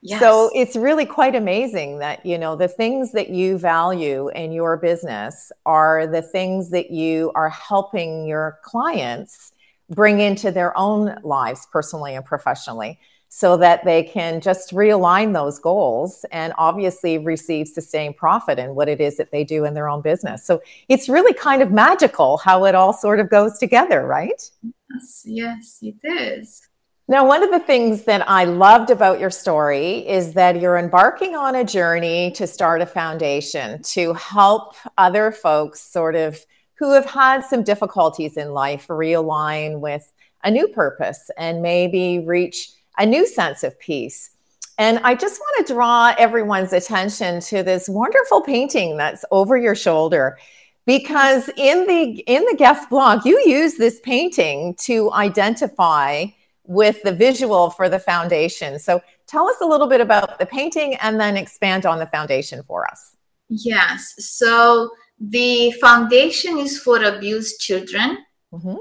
Yes. 0.00 0.20
So 0.20 0.50
it's 0.54 0.76
really 0.76 1.06
quite 1.06 1.34
amazing 1.34 1.98
that, 1.98 2.24
you 2.24 2.38
know, 2.38 2.54
the 2.54 2.68
things 2.68 3.12
that 3.12 3.30
you 3.30 3.58
value 3.58 4.28
in 4.28 4.52
your 4.52 4.76
business 4.76 5.50
are 5.66 6.06
the 6.06 6.22
things 6.22 6.70
that 6.70 6.90
you 6.90 7.32
are 7.34 7.48
helping 7.48 8.26
your 8.26 8.60
clients 8.62 9.52
bring 9.90 10.20
into 10.20 10.52
their 10.52 10.76
own 10.78 11.16
lives, 11.24 11.66
personally 11.72 12.14
and 12.14 12.24
professionally, 12.24 13.00
so 13.28 13.56
that 13.58 13.84
they 13.84 14.02
can 14.02 14.40
just 14.40 14.72
realign 14.72 15.34
those 15.34 15.58
goals 15.58 16.24
and 16.32 16.52
obviously 16.56 17.18
receive 17.18 17.68
sustained 17.68 18.16
profit 18.16 18.58
in 18.58 18.74
what 18.74 18.88
it 18.88 19.00
is 19.00 19.16
that 19.18 19.30
they 19.30 19.44
do 19.44 19.64
in 19.64 19.74
their 19.74 19.88
own 19.88 20.00
business. 20.00 20.44
So 20.44 20.62
it's 20.88 21.08
really 21.08 21.34
kind 21.34 21.62
of 21.62 21.70
magical 21.70 22.38
how 22.38 22.64
it 22.64 22.74
all 22.74 22.92
sort 22.92 23.20
of 23.20 23.28
goes 23.28 23.58
together, 23.58 24.06
right? 24.06 24.50
Yes, 24.90 25.22
yes, 25.26 25.78
it 25.82 25.96
is. 26.02 26.62
Now, 27.10 27.26
one 27.26 27.42
of 27.42 27.50
the 27.50 27.60
things 27.60 28.04
that 28.04 28.28
I 28.28 28.44
loved 28.44 28.90
about 28.90 29.18
your 29.18 29.30
story 29.30 30.06
is 30.06 30.34
that 30.34 30.60
you're 30.60 30.76
embarking 30.76 31.34
on 31.34 31.54
a 31.54 31.64
journey 31.64 32.30
to 32.32 32.46
start 32.46 32.82
a 32.82 32.86
foundation 32.86 33.82
to 33.82 34.12
help 34.12 34.74
other 34.98 35.32
folks 35.32 35.80
sort 35.80 36.16
of 36.16 36.38
who 36.74 36.92
have 36.92 37.06
had 37.06 37.44
some 37.44 37.62
difficulties 37.62 38.36
in 38.36 38.52
life 38.52 38.88
realign 38.88 39.80
with 39.80 40.12
a 40.44 40.50
new 40.50 40.68
purpose 40.68 41.30
and 41.38 41.62
maybe 41.62 42.20
reach 42.20 42.72
a 42.98 43.06
new 43.06 43.26
sense 43.26 43.62
of 43.62 43.78
peace. 43.78 44.30
And 44.76 44.98
I 45.00 45.14
just 45.14 45.40
want 45.40 45.66
to 45.66 45.72
draw 45.72 46.14
everyone's 46.18 46.72
attention 46.72 47.40
to 47.42 47.62
this 47.62 47.88
wonderful 47.88 48.42
painting 48.42 48.96
that's 48.96 49.24
over 49.30 49.56
your 49.56 49.74
shoulder 49.74 50.38
because 50.86 51.50
in 51.56 51.86
the 51.86 52.20
in 52.26 52.44
the 52.44 52.56
guest 52.56 52.88
blog 52.88 53.26
you 53.26 53.38
use 53.44 53.74
this 53.74 54.00
painting 54.00 54.74
to 54.76 55.12
identify 55.12 56.26
with 56.64 57.02
the 57.02 57.12
visual 57.12 57.70
for 57.70 57.88
the 57.88 57.98
foundation. 57.98 58.78
So 58.78 59.00
tell 59.26 59.48
us 59.48 59.56
a 59.60 59.66
little 59.66 59.86
bit 59.86 60.00
about 60.00 60.38
the 60.38 60.46
painting 60.46 60.94
and 60.96 61.18
then 61.18 61.36
expand 61.36 61.86
on 61.86 61.98
the 61.98 62.06
foundation 62.06 62.62
for 62.62 62.86
us. 62.86 63.16
Yes. 63.48 64.14
So 64.18 64.90
the 65.18 65.72
foundation 65.72 66.58
is 66.58 66.78
for 66.78 67.02
abused 67.02 67.60
children. 67.60 68.18
Mm-hmm. 68.52 68.76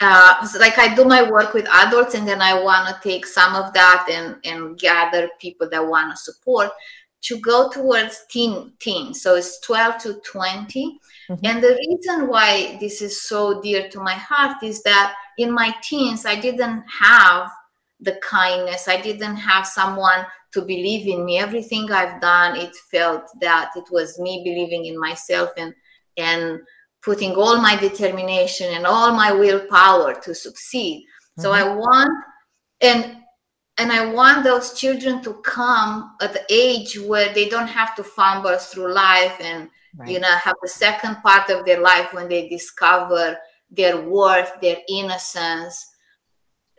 Uh, 0.00 0.44
so 0.46 0.58
like 0.60 0.78
I 0.78 0.94
do 0.94 1.04
my 1.04 1.28
work 1.28 1.54
with 1.54 1.68
adults, 1.68 2.14
and 2.14 2.26
then 2.26 2.40
I 2.40 2.62
want 2.62 2.88
to 2.88 3.08
take 3.08 3.26
some 3.26 3.56
of 3.56 3.72
that 3.74 4.06
and 4.10 4.36
and 4.44 4.78
gather 4.78 5.28
people 5.40 5.68
that 5.70 5.86
want 5.86 6.12
to 6.12 6.16
support 6.16 6.70
to 7.20 7.40
go 7.40 7.68
towards 7.68 8.24
teen 8.30 8.72
teens. 8.78 9.22
So 9.22 9.34
it's 9.34 9.60
12 9.60 9.98
to 10.02 10.20
20. 10.24 11.00
Mm-hmm. 11.28 11.46
And 11.46 11.62
the 11.62 11.76
reason 11.88 12.28
why 12.28 12.78
this 12.80 13.02
is 13.02 13.22
so 13.22 13.60
dear 13.60 13.88
to 13.88 14.00
my 14.00 14.14
heart 14.14 14.62
is 14.62 14.82
that 14.84 15.14
in 15.36 15.52
my 15.52 15.74
teens, 15.82 16.24
I 16.24 16.40
didn't 16.40 16.84
have 16.88 17.50
the 18.00 18.18
kindness. 18.22 18.86
I 18.86 19.00
didn't 19.00 19.36
have 19.36 19.66
someone 19.66 20.26
to 20.52 20.60
believe 20.62 21.06
in 21.06 21.24
me. 21.24 21.38
Everything 21.38 21.90
I've 21.90 22.20
done, 22.20 22.56
it 22.56 22.74
felt 22.90 23.24
that 23.40 23.70
it 23.76 23.84
was 23.90 24.18
me 24.18 24.42
believing 24.44 24.86
in 24.86 24.98
myself 24.98 25.50
and 25.56 25.74
and 26.16 26.60
putting 27.02 27.34
all 27.34 27.58
my 27.60 27.76
determination 27.76 28.74
and 28.74 28.86
all 28.86 29.12
my 29.12 29.32
willpower 29.32 30.14
to 30.20 30.34
succeed. 30.34 31.04
Mm-hmm. 31.04 31.42
So 31.42 31.52
I 31.52 31.74
want 31.74 32.10
and 32.80 33.16
and 33.78 33.92
I 33.92 34.12
want 34.12 34.42
those 34.42 34.74
children 34.74 35.22
to 35.22 35.34
come 35.34 36.16
at 36.20 36.32
the 36.32 36.44
age 36.50 36.98
where 36.98 37.32
they 37.32 37.48
don't 37.48 37.68
have 37.68 37.94
to 37.94 38.02
fumble 38.02 38.56
through 38.58 38.92
life 38.92 39.36
and 39.40 39.68
right. 39.96 40.08
you 40.08 40.20
know 40.20 40.28
have 40.28 40.56
the 40.62 40.68
second 40.68 41.16
part 41.22 41.48
of 41.50 41.64
their 41.64 41.80
life 41.80 42.12
when 42.12 42.28
they 42.28 42.48
discover 42.48 43.38
their 43.70 44.00
worth, 44.00 44.52
their 44.60 44.78
innocence. 44.88 45.86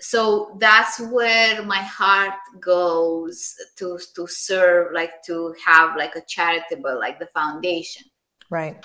So 0.01 0.57
that's 0.59 0.99
where 0.99 1.61
my 1.63 1.81
heart 1.81 2.33
goes 2.59 3.53
to 3.77 3.99
to 4.15 4.27
serve, 4.27 4.93
like 4.93 5.21
to 5.23 5.53
have 5.65 5.97
like 5.97 6.15
a 6.15 6.21
charitable, 6.27 6.97
like 6.99 7.19
the 7.19 7.27
foundation. 7.27 8.05
Right. 8.49 8.83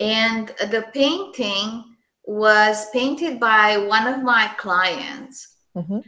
And 0.00 0.48
the 0.70 0.86
painting 0.94 1.84
was 2.24 2.88
painted 2.90 3.40
by 3.40 3.78
one 3.78 4.06
of 4.06 4.22
my 4.22 4.50
clients. 4.58 5.56
Mm-hmm. 5.74 5.98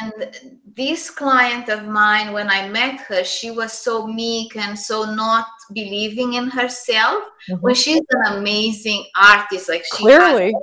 And 0.00 0.36
this 0.76 1.08
client 1.08 1.68
of 1.68 1.86
mine, 1.86 2.32
when 2.32 2.50
I 2.50 2.68
met 2.68 3.00
her, 3.02 3.24
she 3.24 3.50
was 3.50 3.72
so 3.72 4.06
meek 4.06 4.56
and 4.56 4.78
so 4.78 5.04
not 5.04 5.46
believing 5.72 6.34
in 6.34 6.50
herself. 6.50 7.24
Mm-hmm. 7.48 7.60
When 7.60 7.74
she's 7.74 8.02
an 8.10 8.38
amazing 8.38 9.06
artist, 9.16 9.68
like 9.68 9.84
she 9.84 10.02
clearly 10.04 10.54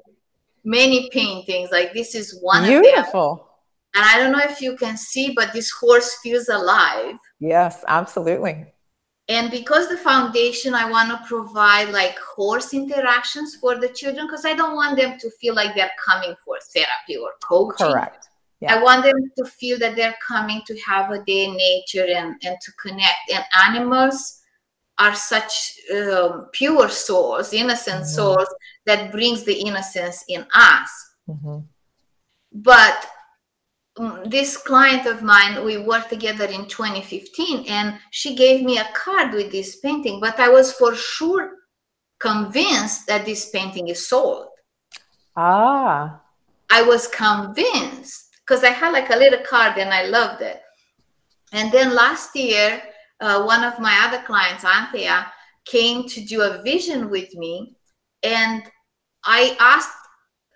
many 0.65 1.09
paintings. 1.11 1.69
Like 1.71 1.93
this 1.93 2.13
is 2.13 2.37
one 2.41 2.65
beautiful. 2.65 3.49
And 3.93 4.03
I 4.03 4.17
don't 4.17 4.33
know 4.33 4.43
if 4.43 4.59
you 4.59 4.75
can 4.75 4.97
see, 4.97 5.31
but 5.33 5.53
this 5.53 5.71
horse 5.71 6.17
feels 6.21 6.49
alive. 6.49 7.15
Yes, 7.39 7.85
absolutely. 7.87 8.65
And 9.27 9.49
because 9.49 9.89
the 9.89 9.97
foundation, 9.97 10.75
I 10.75 10.89
want 10.89 11.09
to 11.09 11.27
provide 11.27 11.89
like 11.89 12.17
horse 12.19 12.73
interactions 12.73 13.55
for 13.55 13.75
the 13.75 13.89
children 13.89 14.27
because 14.27 14.45
I 14.45 14.53
don't 14.53 14.75
want 14.75 14.97
them 14.97 15.17
to 15.17 15.29
feel 15.41 15.55
like 15.55 15.73
they're 15.73 15.91
coming 16.03 16.35
for 16.45 16.59
therapy 16.73 17.17
or 17.17 17.31
coaching. 17.41 17.87
Correct 17.87 18.27
yeah. 18.61 18.75
I 18.75 18.83
want 18.83 19.03
them 19.03 19.31
to 19.37 19.45
feel 19.45 19.77
that 19.79 19.95
they're 19.95 20.15
coming 20.25 20.61
to 20.67 20.79
have 20.79 21.11
a 21.11 21.23
day 21.23 21.45
in 21.45 21.55
nature 21.55 22.05
and, 22.05 22.35
and 22.43 22.57
to 22.61 22.71
connect. 22.73 23.31
And 23.33 23.43
animals 23.67 24.41
are 24.97 25.13
such 25.13 25.77
um, 25.93 26.47
pure 26.51 26.89
souls, 26.89 27.53
innocent 27.53 28.03
mm-hmm. 28.03 28.05
souls 28.05 28.47
that 28.85 29.11
brings 29.11 29.43
the 29.43 29.53
innocence 29.53 30.23
in 30.29 30.45
us. 30.53 30.89
Mm-hmm. 31.29 31.59
But 32.53 33.07
this 34.25 34.57
client 34.57 35.07
of 35.07 35.23
mine, 35.23 35.63
we 35.63 35.77
worked 35.77 36.09
together 36.09 36.45
in 36.45 36.67
2015, 36.67 37.65
and 37.67 37.97
she 38.11 38.35
gave 38.35 38.63
me 38.63 38.77
a 38.77 38.89
card 38.93 39.33
with 39.33 39.51
this 39.51 39.77
painting. 39.77 40.19
But 40.19 40.39
I 40.39 40.49
was 40.49 40.73
for 40.73 40.95
sure 40.95 41.51
convinced 42.19 43.07
that 43.07 43.25
this 43.25 43.49
painting 43.49 43.87
is 43.87 44.07
sold. 44.07 44.47
Ah. 45.35 46.21
I 46.69 46.81
was 46.81 47.07
convinced 47.07 48.35
because 48.39 48.63
I 48.63 48.69
had 48.69 48.91
like 48.91 49.09
a 49.09 49.17
little 49.17 49.43
card 49.45 49.77
and 49.77 49.93
I 49.93 50.05
loved 50.05 50.41
it. 50.41 50.61
And 51.51 51.71
then 51.71 51.95
last 51.95 52.35
year, 52.35 52.81
uh, 53.21 53.43
one 53.43 53.63
of 53.63 53.79
my 53.79 54.05
other 54.05 54.23
clients, 54.23 54.65
Anthea, 54.65 55.31
came 55.65 56.07
to 56.07 56.21
do 56.21 56.41
a 56.41 56.61
vision 56.63 57.09
with 57.09 57.33
me. 57.35 57.75
And 58.23 58.63
I 59.23 59.55
asked 59.59 59.97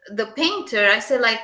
the 0.09 0.27
painter, 0.35 0.87
I 0.87 0.99
said, 0.99 1.21
like, 1.21 1.41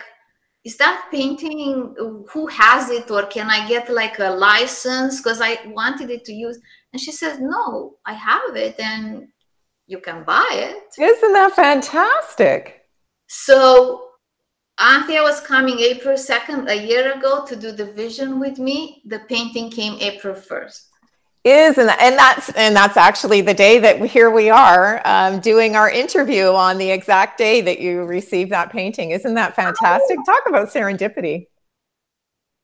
is 0.66 0.78
that 0.78 1.08
painting 1.12 1.96
who 2.32 2.48
has 2.48 2.90
it 2.90 3.10
or 3.12 3.24
can 3.28 3.50
i 3.50 3.68
get 3.68 3.90
like 3.90 4.20
a 4.20 4.30
license 4.30 5.22
because 5.22 5.40
i 5.42 5.58
wanted 5.68 6.10
it 6.10 6.26
to 6.26 6.34
use 6.34 6.60
and 6.92 7.02
she 7.02 7.12
says 7.12 7.40
no 7.40 7.96
i 8.06 8.14
have 8.14 8.56
it 8.56 8.80
and 8.80 9.28
you 9.88 10.00
can 10.00 10.24
buy 10.24 10.50
it 10.52 11.02
isn't 11.02 11.34
that 11.34 11.56
fantastic 11.56 12.82
so 13.28 14.02
Anthea 14.78 15.22
was 15.22 15.40
coming 15.40 15.80
April 15.80 16.18
2nd, 16.18 16.70
a 16.70 16.76
year 16.76 17.14
ago, 17.14 17.46
to 17.46 17.56
do 17.56 17.72
the 17.72 17.94
vision 17.94 18.42
with 18.42 18.60
me. 18.60 19.02
The 19.06 19.20
painting 19.20 19.72
came 19.72 19.98
April 20.02 20.36
1st. 20.36 20.82
Is 21.46 21.78
and, 21.78 21.92
and 22.00 22.18
that's 22.18 22.50
and 22.54 22.76
that's 22.76 22.98
actually 22.98 23.42
the 23.42 23.54
day 23.54 23.78
that 23.78 24.04
here 24.04 24.32
we 24.32 24.50
are 24.50 25.00
um, 25.06 25.40
doing 25.40 25.76
our 25.76 25.88
interview 25.88 26.48
on 26.48 26.80
the 26.80 26.90
exact 26.90 27.38
day 27.38 27.62
that 27.62 27.80
you 27.80 28.02
received 28.02 28.52
that 28.52 28.72
painting. 28.72 29.12
Isn't 29.12 29.36
that 29.36 29.56
fantastic? 29.56 30.18
Talk 30.26 30.42
about 30.48 30.70
serendipity. 30.70 31.46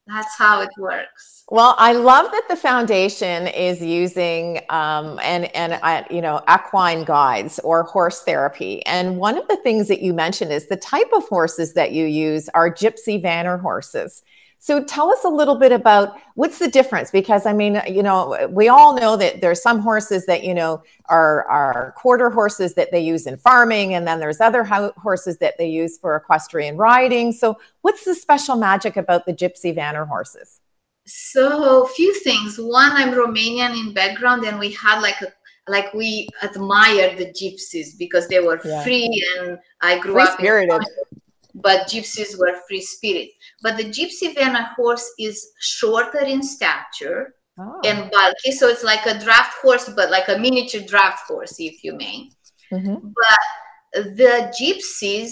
that's 0.08 0.36
how 0.36 0.62
it 0.62 0.72
works. 0.80 1.44
Well, 1.50 1.76
I 1.78 1.94
love 1.94 2.32
that 2.32 2.48
the 2.50 2.56
foundation 2.56 3.46
is 3.46 3.84
using 3.84 4.62
um, 4.70 5.20
and 5.22 5.56
and 5.56 5.74
uh, 5.74 6.04
you 6.10 6.22
know 6.22 6.42
equine 6.52 7.04
guides 7.04 7.60
or 7.60 7.84
horse 7.84 8.24
therapy. 8.24 8.84
And 8.88 9.18
one 9.18 9.38
of 9.38 9.48
the 9.48 9.58
things 9.58 9.90
that 9.90 10.02
you 10.02 10.12
mentioned 10.12 10.52
is 10.52 10.68
the 10.70 10.76
type 10.76 11.12
of 11.14 11.28
horses 11.28 11.76
that 11.76 11.92
you 11.92 12.08
use 12.08 12.50
are 12.56 12.74
gypsy 12.74 13.22
vanner 13.22 13.62
horses. 13.62 14.24
So 14.63 14.84
tell 14.84 15.10
us 15.10 15.24
a 15.25 15.27
little 15.27 15.56
bit 15.56 15.72
about 15.72 16.20
what's 16.36 16.60
the 16.60 16.68
difference 16.68 17.10
because 17.10 17.48
I 17.48 17.53
mean, 17.53 17.82
you 17.88 18.03
know, 18.03 18.48
we 18.51 18.68
all 18.68 18.96
know 18.96 19.18
that 19.18 19.41
there's 19.41 19.60
some 19.60 19.80
horses 19.80 20.27
that 20.27 20.44
you 20.44 20.53
know 20.53 20.84
are 21.06 21.50
are 21.50 21.96
quarter 21.98 22.30
horses 22.30 22.75
that 22.75 22.91
they 22.91 23.00
use 23.00 23.25
in 23.25 23.38
farming 23.38 23.96
and 23.96 24.08
then 24.08 24.20
there's 24.20 24.39
other 24.39 24.63
ho- 24.63 24.94
horses 24.98 25.39
that 25.39 25.58
they 25.58 25.68
use 25.68 25.98
for 25.98 26.15
equestrian 26.15 26.77
riding. 26.77 27.32
So 27.32 27.58
what's 27.82 28.06
the 28.06 28.13
special 28.13 28.56
magic 28.56 28.98
about 28.98 29.25
the 29.25 29.34
gypsy 29.34 29.75
vanner 29.75 30.08
horses? 30.08 30.60
So, 31.08 31.84
a 31.84 31.88
few 31.88 32.13
things. 32.20 32.58
One, 32.60 32.91
I'm 32.91 33.10
Romanian 33.10 33.74
in 33.74 33.96
background 33.96 34.46
and 34.46 34.60
we 34.60 34.70
had 34.74 35.01
like 35.01 35.20
a 35.24 35.34
like 35.68 35.91
we 35.96 36.30
admired 36.44 37.18
the 37.18 37.32
gypsies 37.32 37.98
because 37.98 38.27
they 38.27 38.39
were 38.39 38.62
yeah. 38.63 38.84
free 38.84 39.25
and 39.39 39.58
I 39.82 39.98
grew 39.98 40.13
free 40.13 40.22
up 40.22 40.38
spirited. 40.38 40.72
In- 40.72 41.11
but 41.55 41.88
gypsies 41.88 42.38
were 42.38 42.55
free 42.67 42.81
spirit. 42.81 43.29
But 43.62 43.77
the 43.77 43.86
gypsy 43.86 44.34
vanner 44.36 44.74
horse 44.75 45.08
is 45.20 45.46
shorter 45.60 46.22
in 46.22 46.43
stature 46.43 47.34
oh. 47.60 47.79
and 47.86 48.12
bulky, 48.12 48.51
so 48.51 48.67
it's 48.67 48.84
like 48.84 49.05
a 49.05 49.20
draft 49.20 49.55
horse, 49.62 49.89
but 49.96 50.12
like 50.12 50.27
a 50.27 50.38
miniature 50.38 50.81
draft 50.81 51.24
horse, 51.27 51.55
if 51.60 51.84
you 51.84 51.93
may. 51.93 52.29
Mm-hmm. 52.72 52.96
But 53.03 54.15
the 54.15 54.53
gypsies 54.60 55.31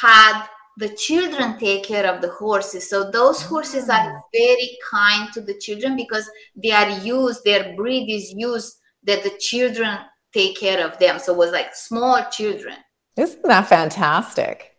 had 0.00 0.46
the 0.76 0.88
children 0.88 1.58
take 1.58 1.84
care 1.84 2.06
of 2.06 2.22
the 2.22 2.30
horses. 2.30 2.88
So 2.88 3.10
those 3.10 3.42
horses 3.42 3.88
are 3.88 4.22
very 4.32 4.78
kind 4.90 5.32
to 5.32 5.40
the 5.40 5.58
children 5.58 5.96
because 5.96 6.28
they 6.56 6.70
are 6.70 6.88
used, 7.00 7.44
their 7.44 7.74
breed 7.76 8.10
is 8.10 8.32
used 8.34 8.76
that 9.04 9.22
the 9.22 9.32
children 9.38 9.98
take 10.32 10.58
care 10.58 10.84
of 10.86 10.98
them. 10.98 11.18
So 11.18 11.34
it 11.34 11.38
was 11.38 11.50
like 11.50 11.74
small 11.74 12.24
children. 12.30 12.76
Isn't 13.16 13.42
that 13.42 13.68
fantastic? 13.68 14.69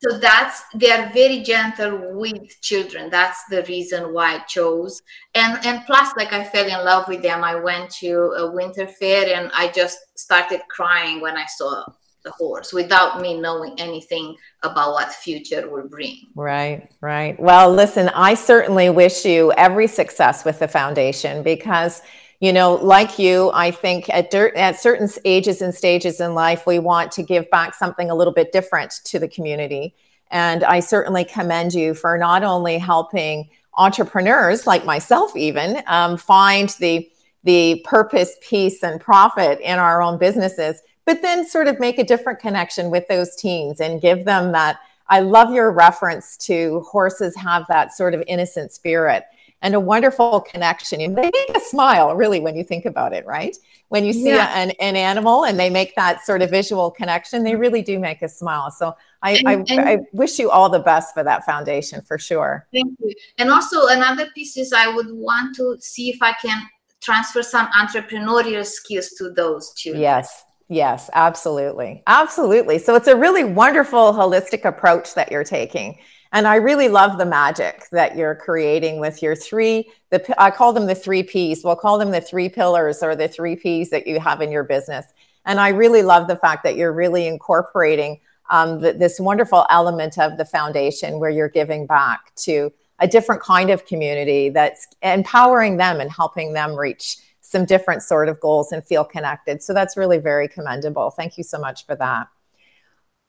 So 0.00 0.18
that's 0.18 0.62
they 0.74 0.90
are 0.92 1.12
very 1.12 1.42
gentle 1.42 2.14
with 2.14 2.60
children. 2.60 3.10
That's 3.10 3.42
the 3.50 3.64
reason 3.64 4.12
why 4.12 4.36
i 4.36 4.38
chose. 4.40 5.02
And 5.34 5.58
and 5.64 5.84
plus 5.86 6.12
like 6.16 6.32
i 6.32 6.44
fell 6.44 6.66
in 6.66 6.84
love 6.84 7.08
with 7.08 7.22
them. 7.22 7.42
I 7.42 7.56
went 7.56 7.90
to 7.96 8.12
a 8.38 8.52
winter 8.52 8.86
fair 8.86 9.34
and 9.34 9.50
i 9.54 9.68
just 9.68 9.98
started 10.16 10.60
crying 10.70 11.20
when 11.20 11.36
i 11.36 11.46
saw 11.46 11.84
the 12.24 12.30
horse 12.32 12.72
without 12.72 13.20
me 13.20 13.40
knowing 13.40 13.74
anything 13.78 14.36
about 14.62 14.92
what 14.92 15.12
future 15.12 15.68
will 15.68 15.88
bring. 15.88 16.16
Right 16.36 16.88
right. 17.00 17.38
Well 17.40 17.72
listen 17.72 18.08
i 18.10 18.34
certainly 18.34 18.90
wish 18.90 19.24
you 19.24 19.52
every 19.52 19.88
success 19.88 20.44
with 20.44 20.60
the 20.60 20.68
foundation 20.68 21.42
because 21.42 22.02
you 22.40 22.52
know 22.52 22.74
like 22.74 23.18
you 23.18 23.50
i 23.52 23.70
think 23.70 24.08
at, 24.10 24.32
at 24.34 24.78
certain 24.78 25.08
ages 25.24 25.60
and 25.60 25.74
stages 25.74 26.20
in 26.20 26.34
life 26.34 26.66
we 26.66 26.78
want 26.78 27.10
to 27.12 27.22
give 27.22 27.48
back 27.50 27.74
something 27.74 28.10
a 28.10 28.14
little 28.14 28.32
bit 28.32 28.52
different 28.52 28.92
to 29.04 29.18
the 29.18 29.28
community. 29.28 29.94
And 30.30 30.62
i 30.64 30.80
certainly 30.80 31.24
commend 31.24 31.74
you 31.74 31.94
for 31.94 32.18
not 32.18 32.42
only 32.44 32.78
helping 32.78 33.48
entrepreneurs 33.74 34.66
like 34.66 34.84
myself 34.84 35.36
even 35.36 35.82
um, 35.86 36.16
find 36.16 36.70
the 36.80 37.08
the 37.44 37.80
purpose 37.84 38.36
peace 38.40 38.82
and 38.82 39.00
profit 39.00 39.60
in 39.60 39.78
our 39.78 40.02
own 40.02 40.18
businesses 40.18 40.82
but 41.06 41.22
then 41.22 41.48
sort 41.48 41.68
of 41.68 41.80
make 41.80 41.98
a 41.98 42.04
different 42.04 42.38
connection 42.38 42.90
with 42.90 43.06
those 43.08 43.34
teens 43.36 43.80
and 43.80 44.02
give 44.02 44.24
them 44.24 44.52
that 44.52 44.78
i 45.08 45.20
love 45.20 45.52
your 45.52 45.70
reference 45.70 46.36
to 46.36 46.80
horses 46.80 47.34
have 47.36 47.64
that 47.68 47.92
sort 47.92 48.14
of 48.14 48.22
innocent 48.26 48.72
spirit 48.72 49.24
and 49.62 49.74
a 49.74 49.80
wonderful 49.80 50.40
connection. 50.40 51.00
And 51.00 51.16
they 51.16 51.30
make 51.32 51.56
a 51.56 51.60
smile, 51.60 52.14
really, 52.14 52.40
when 52.40 52.56
you 52.56 52.64
think 52.64 52.84
about 52.84 53.12
it, 53.12 53.26
right? 53.26 53.56
When 53.88 54.04
you 54.04 54.12
see 54.12 54.34
yeah. 54.34 54.58
an, 54.58 54.72
an 54.80 54.96
animal 54.96 55.44
and 55.44 55.58
they 55.58 55.70
make 55.70 55.94
that 55.96 56.24
sort 56.24 56.42
of 56.42 56.50
visual 56.50 56.90
connection, 56.90 57.42
they 57.42 57.56
really 57.56 57.82
do 57.82 57.98
make 57.98 58.22
a 58.22 58.28
smile. 58.28 58.70
So 58.70 58.94
I, 59.22 59.32
and, 59.32 59.48
I, 59.48 59.52
and, 59.52 59.80
I, 59.80 59.98
wish 60.12 60.38
you 60.38 60.50
all 60.50 60.68
the 60.68 60.78
best 60.78 61.14
for 61.14 61.24
that 61.24 61.44
foundation 61.44 62.02
for 62.02 62.18
sure. 62.18 62.66
Thank 62.72 62.98
you. 63.00 63.12
And 63.38 63.50
also, 63.50 63.86
another 63.88 64.28
piece 64.34 64.56
is 64.56 64.72
I 64.72 64.94
would 64.94 65.10
want 65.10 65.56
to 65.56 65.76
see 65.80 66.10
if 66.10 66.22
I 66.22 66.32
can 66.34 66.68
transfer 67.00 67.42
some 67.42 67.68
entrepreneurial 67.68 68.64
skills 68.64 69.10
to 69.18 69.30
those 69.30 69.72
children. 69.74 70.02
Yes, 70.02 70.44
Yes, 70.70 71.08
absolutely. 71.14 72.02
Absolutely. 72.06 72.78
So 72.78 72.94
it's 72.94 73.06
a 73.06 73.16
really 73.16 73.42
wonderful 73.42 74.12
holistic 74.12 74.66
approach 74.66 75.14
that 75.14 75.32
you're 75.32 75.44
taking. 75.44 75.98
And 76.32 76.46
I 76.46 76.56
really 76.56 76.88
love 76.88 77.18
the 77.18 77.26
magic 77.26 77.88
that 77.90 78.16
you're 78.16 78.34
creating 78.34 79.00
with 79.00 79.22
your 79.22 79.34
three, 79.34 79.90
the, 80.10 80.34
I 80.40 80.50
call 80.50 80.72
them 80.72 80.86
the 80.86 80.94
three 80.94 81.22
P's. 81.22 81.64
We'll 81.64 81.76
call 81.76 81.98
them 81.98 82.10
the 82.10 82.20
three 82.20 82.48
pillars 82.48 83.02
or 83.02 83.16
the 83.16 83.28
three 83.28 83.56
P's 83.56 83.90
that 83.90 84.06
you 84.06 84.20
have 84.20 84.42
in 84.42 84.52
your 84.52 84.64
business. 84.64 85.06
And 85.46 85.58
I 85.58 85.68
really 85.68 86.02
love 86.02 86.28
the 86.28 86.36
fact 86.36 86.64
that 86.64 86.76
you're 86.76 86.92
really 86.92 87.26
incorporating 87.26 88.20
um, 88.50 88.80
the, 88.80 88.92
this 88.92 89.18
wonderful 89.18 89.66
element 89.70 90.18
of 90.18 90.36
the 90.36 90.44
foundation 90.44 91.18
where 91.18 91.30
you're 91.30 91.48
giving 91.48 91.86
back 91.86 92.34
to 92.36 92.72
a 92.98 93.08
different 93.08 93.42
kind 93.42 93.70
of 93.70 93.86
community 93.86 94.48
that's 94.48 94.86
empowering 95.02 95.76
them 95.76 96.00
and 96.00 96.10
helping 96.10 96.52
them 96.52 96.74
reach 96.74 97.16
some 97.40 97.64
different 97.64 98.02
sort 98.02 98.28
of 98.28 98.38
goals 98.40 98.72
and 98.72 98.84
feel 98.84 99.04
connected. 99.04 99.62
So 99.62 99.72
that's 99.72 99.96
really 99.96 100.18
very 100.18 100.48
commendable. 100.48 101.10
Thank 101.10 101.38
you 101.38 101.44
so 101.44 101.58
much 101.58 101.86
for 101.86 101.94
that. 101.96 102.26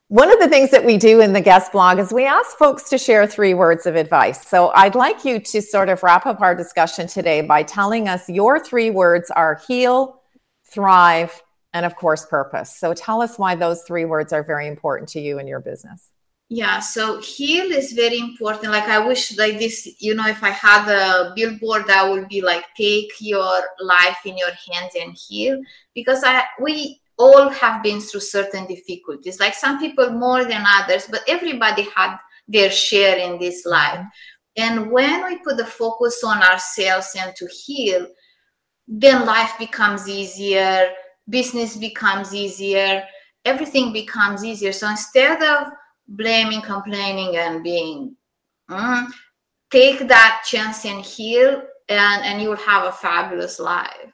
One 0.09 0.31
of 0.31 0.39
the 0.39 0.49
things 0.49 0.71
that 0.71 0.83
we 0.83 0.97
do 0.97 1.21
in 1.21 1.33
the 1.33 1.41
guest 1.41 1.71
blog 1.71 1.99
is 1.99 2.11
we 2.11 2.25
ask 2.25 2.57
folks 2.57 2.89
to 2.89 2.97
share 2.97 3.27
three 3.27 3.53
words 3.53 3.85
of 3.85 3.95
advice. 3.95 4.43
So 4.47 4.71
I'd 4.73 4.95
like 4.95 5.23
you 5.23 5.39
to 5.39 5.61
sort 5.61 5.87
of 5.87 6.01
wrap 6.01 6.25
up 6.25 6.41
our 6.41 6.55
discussion 6.55 7.05
today 7.05 7.41
by 7.41 7.61
telling 7.61 8.07
us 8.07 8.27
your 8.27 8.59
three 8.59 8.89
words 8.89 9.29
are 9.29 9.61
heal, 9.67 10.19
thrive, 10.65 11.43
and 11.75 11.85
of 11.85 11.95
course, 11.95 12.25
purpose. 12.25 12.75
So 12.75 12.95
tell 12.95 13.21
us 13.21 13.37
why 13.37 13.53
those 13.53 13.83
three 13.83 14.05
words 14.05 14.33
are 14.33 14.41
very 14.41 14.67
important 14.67 15.09
to 15.09 15.19
you 15.19 15.37
in 15.37 15.45
your 15.45 15.59
business. 15.59 16.09
Yeah, 16.51 16.79
so 16.79 17.21
heal 17.21 17.71
is 17.71 17.91
very 17.91 18.17
important. 18.17 18.71
Like 18.71 18.89
I 18.89 19.05
wish 19.05 19.37
like 19.37 19.59
this, 19.59 19.87
you 19.99 20.15
know, 20.15 20.25
if 20.25 20.43
I 20.43 20.49
had 20.49 20.89
a 20.89 21.33
billboard 21.35 21.85
that 21.85 22.09
would 22.09 22.27
be 22.27 22.41
like 22.41 22.65
take 22.75 23.11
your 23.19 23.61
life 23.79 24.25
in 24.25 24.35
your 24.39 24.49
hands 24.49 24.93
and 24.99 25.15
heal 25.15 25.61
because 25.93 26.23
I 26.23 26.45
we 26.59 26.99
all 27.19 27.49
have 27.49 27.83
been 27.83 27.99
through 27.99 28.21
certain 28.21 28.65
difficulties 28.65 29.39
like 29.39 29.53
some 29.53 29.77
people 29.77 30.09
more 30.09 30.45
than 30.45 30.63
others 30.65 31.07
but 31.11 31.21
everybody 31.27 31.85
had 31.95 32.17
their 32.47 32.71
share 32.71 33.17
in 33.17 33.37
this 33.37 33.63
life. 33.65 34.03
And 34.57 34.89
when 34.89 35.23
we 35.25 35.37
put 35.43 35.57
the 35.57 35.65
focus 35.65 36.23
on 36.23 36.41
ourselves 36.41 37.15
and 37.17 37.35
to 37.35 37.47
heal 37.47 38.07
then 38.87 39.25
life 39.25 39.53
becomes 39.59 40.09
easier 40.09 40.89
business 41.29 41.77
becomes 41.77 42.33
easier 42.33 43.03
everything 43.45 43.93
becomes 43.93 44.43
easier. 44.43 44.71
So 44.71 44.89
instead 44.89 45.41
of 45.41 45.71
blaming 46.07 46.61
complaining 46.61 47.37
and 47.37 47.63
being 47.63 48.15
mm, 48.69 49.07
take 49.71 50.07
that 50.07 50.43
chance 50.45 50.85
and 50.85 51.03
heal 51.03 51.61
and 51.87 52.25
and 52.25 52.41
you 52.41 52.49
will 52.49 52.57
have 52.57 52.85
a 52.85 52.91
fabulous 52.91 53.59
life 53.59 54.11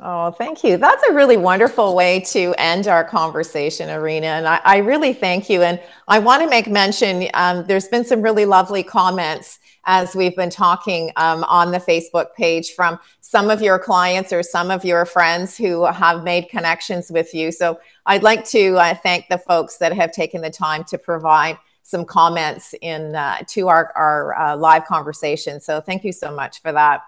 Oh, 0.00 0.32
thank 0.32 0.64
you. 0.64 0.76
That's 0.76 1.02
a 1.08 1.14
really 1.14 1.36
wonderful 1.36 1.94
way 1.94 2.18
to 2.32 2.52
end 2.58 2.88
our 2.88 3.04
conversation, 3.04 3.88
Irina. 3.88 4.26
And 4.26 4.46
I, 4.46 4.60
I 4.64 4.76
really 4.78 5.12
thank 5.12 5.48
you. 5.48 5.62
And 5.62 5.80
I 6.08 6.18
want 6.18 6.42
to 6.42 6.50
make 6.50 6.66
mention 6.66 7.28
um, 7.32 7.64
there's 7.66 7.86
been 7.86 8.04
some 8.04 8.20
really 8.20 8.44
lovely 8.44 8.82
comments 8.82 9.60
as 9.86 10.16
we've 10.16 10.34
been 10.34 10.50
talking 10.50 11.12
um, 11.16 11.44
on 11.44 11.70
the 11.70 11.78
Facebook 11.78 12.34
page 12.34 12.72
from 12.72 12.98
some 13.20 13.50
of 13.50 13.62
your 13.62 13.78
clients 13.78 14.32
or 14.32 14.42
some 14.42 14.70
of 14.70 14.84
your 14.84 15.06
friends 15.06 15.56
who 15.56 15.84
have 15.84 16.24
made 16.24 16.48
connections 16.48 17.10
with 17.10 17.32
you. 17.32 17.52
So 17.52 17.78
I'd 18.04 18.22
like 18.22 18.44
to 18.46 18.76
uh, 18.76 18.94
thank 18.94 19.28
the 19.28 19.38
folks 19.38 19.76
that 19.76 19.92
have 19.92 20.10
taken 20.10 20.42
the 20.42 20.50
time 20.50 20.82
to 20.84 20.98
provide 20.98 21.56
some 21.82 22.04
comments 22.04 22.74
in 22.80 23.14
uh, 23.14 23.38
to 23.48 23.68
our, 23.68 23.92
our 23.94 24.38
uh, 24.38 24.56
live 24.56 24.86
conversation. 24.86 25.60
So 25.60 25.80
thank 25.80 26.02
you 26.02 26.12
so 26.12 26.34
much 26.34 26.62
for 26.62 26.72
that. 26.72 27.02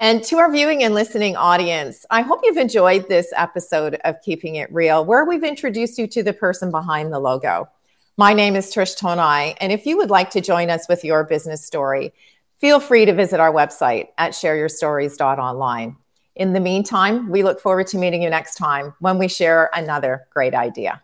And 0.00 0.22
to 0.24 0.38
our 0.38 0.50
viewing 0.50 0.84
and 0.84 0.94
listening 0.94 1.34
audience, 1.34 2.06
I 2.08 2.22
hope 2.22 2.40
you've 2.44 2.56
enjoyed 2.56 3.08
this 3.08 3.32
episode 3.36 3.96
of 4.04 4.20
Keeping 4.22 4.54
It 4.54 4.72
Real, 4.72 5.04
where 5.04 5.24
we've 5.24 5.42
introduced 5.42 5.98
you 5.98 6.06
to 6.06 6.22
the 6.22 6.32
person 6.32 6.70
behind 6.70 7.12
the 7.12 7.18
logo. 7.18 7.68
My 8.16 8.32
name 8.32 8.54
is 8.54 8.72
Trish 8.72 8.96
Tonai, 8.96 9.56
and 9.60 9.72
if 9.72 9.86
you 9.86 9.96
would 9.96 10.08
like 10.08 10.30
to 10.30 10.40
join 10.40 10.70
us 10.70 10.88
with 10.88 11.04
your 11.04 11.24
business 11.24 11.66
story, 11.66 12.12
feel 12.58 12.78
free 12.78 13.06
to 13.06 13.12
visit 13.12 13.40
our 13.40 13.52
website 13.52 14.06
at 14.18 14.32
shareyourstories.online. 14.32 15.96
In 16.36 16.52
the 16.52 16.60
meantime, 16.60 17.28
we 17.28 17.42
look 17.42 17.60
forward 17.60 17.88
to 17.88 17.98
meeting 17.98 18.22
you 18.22 18.30
next 18.30 18.54
time 18.54 18.94
when 19.00 19.18
we 19.18 19.26
share 19.26 19.68
another 19.74 20.28
great 20.30 20.54
idea. 20.54 21.02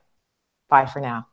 Bye 0.68 0.86
for 0.86 1.00
now. 1.00 1.26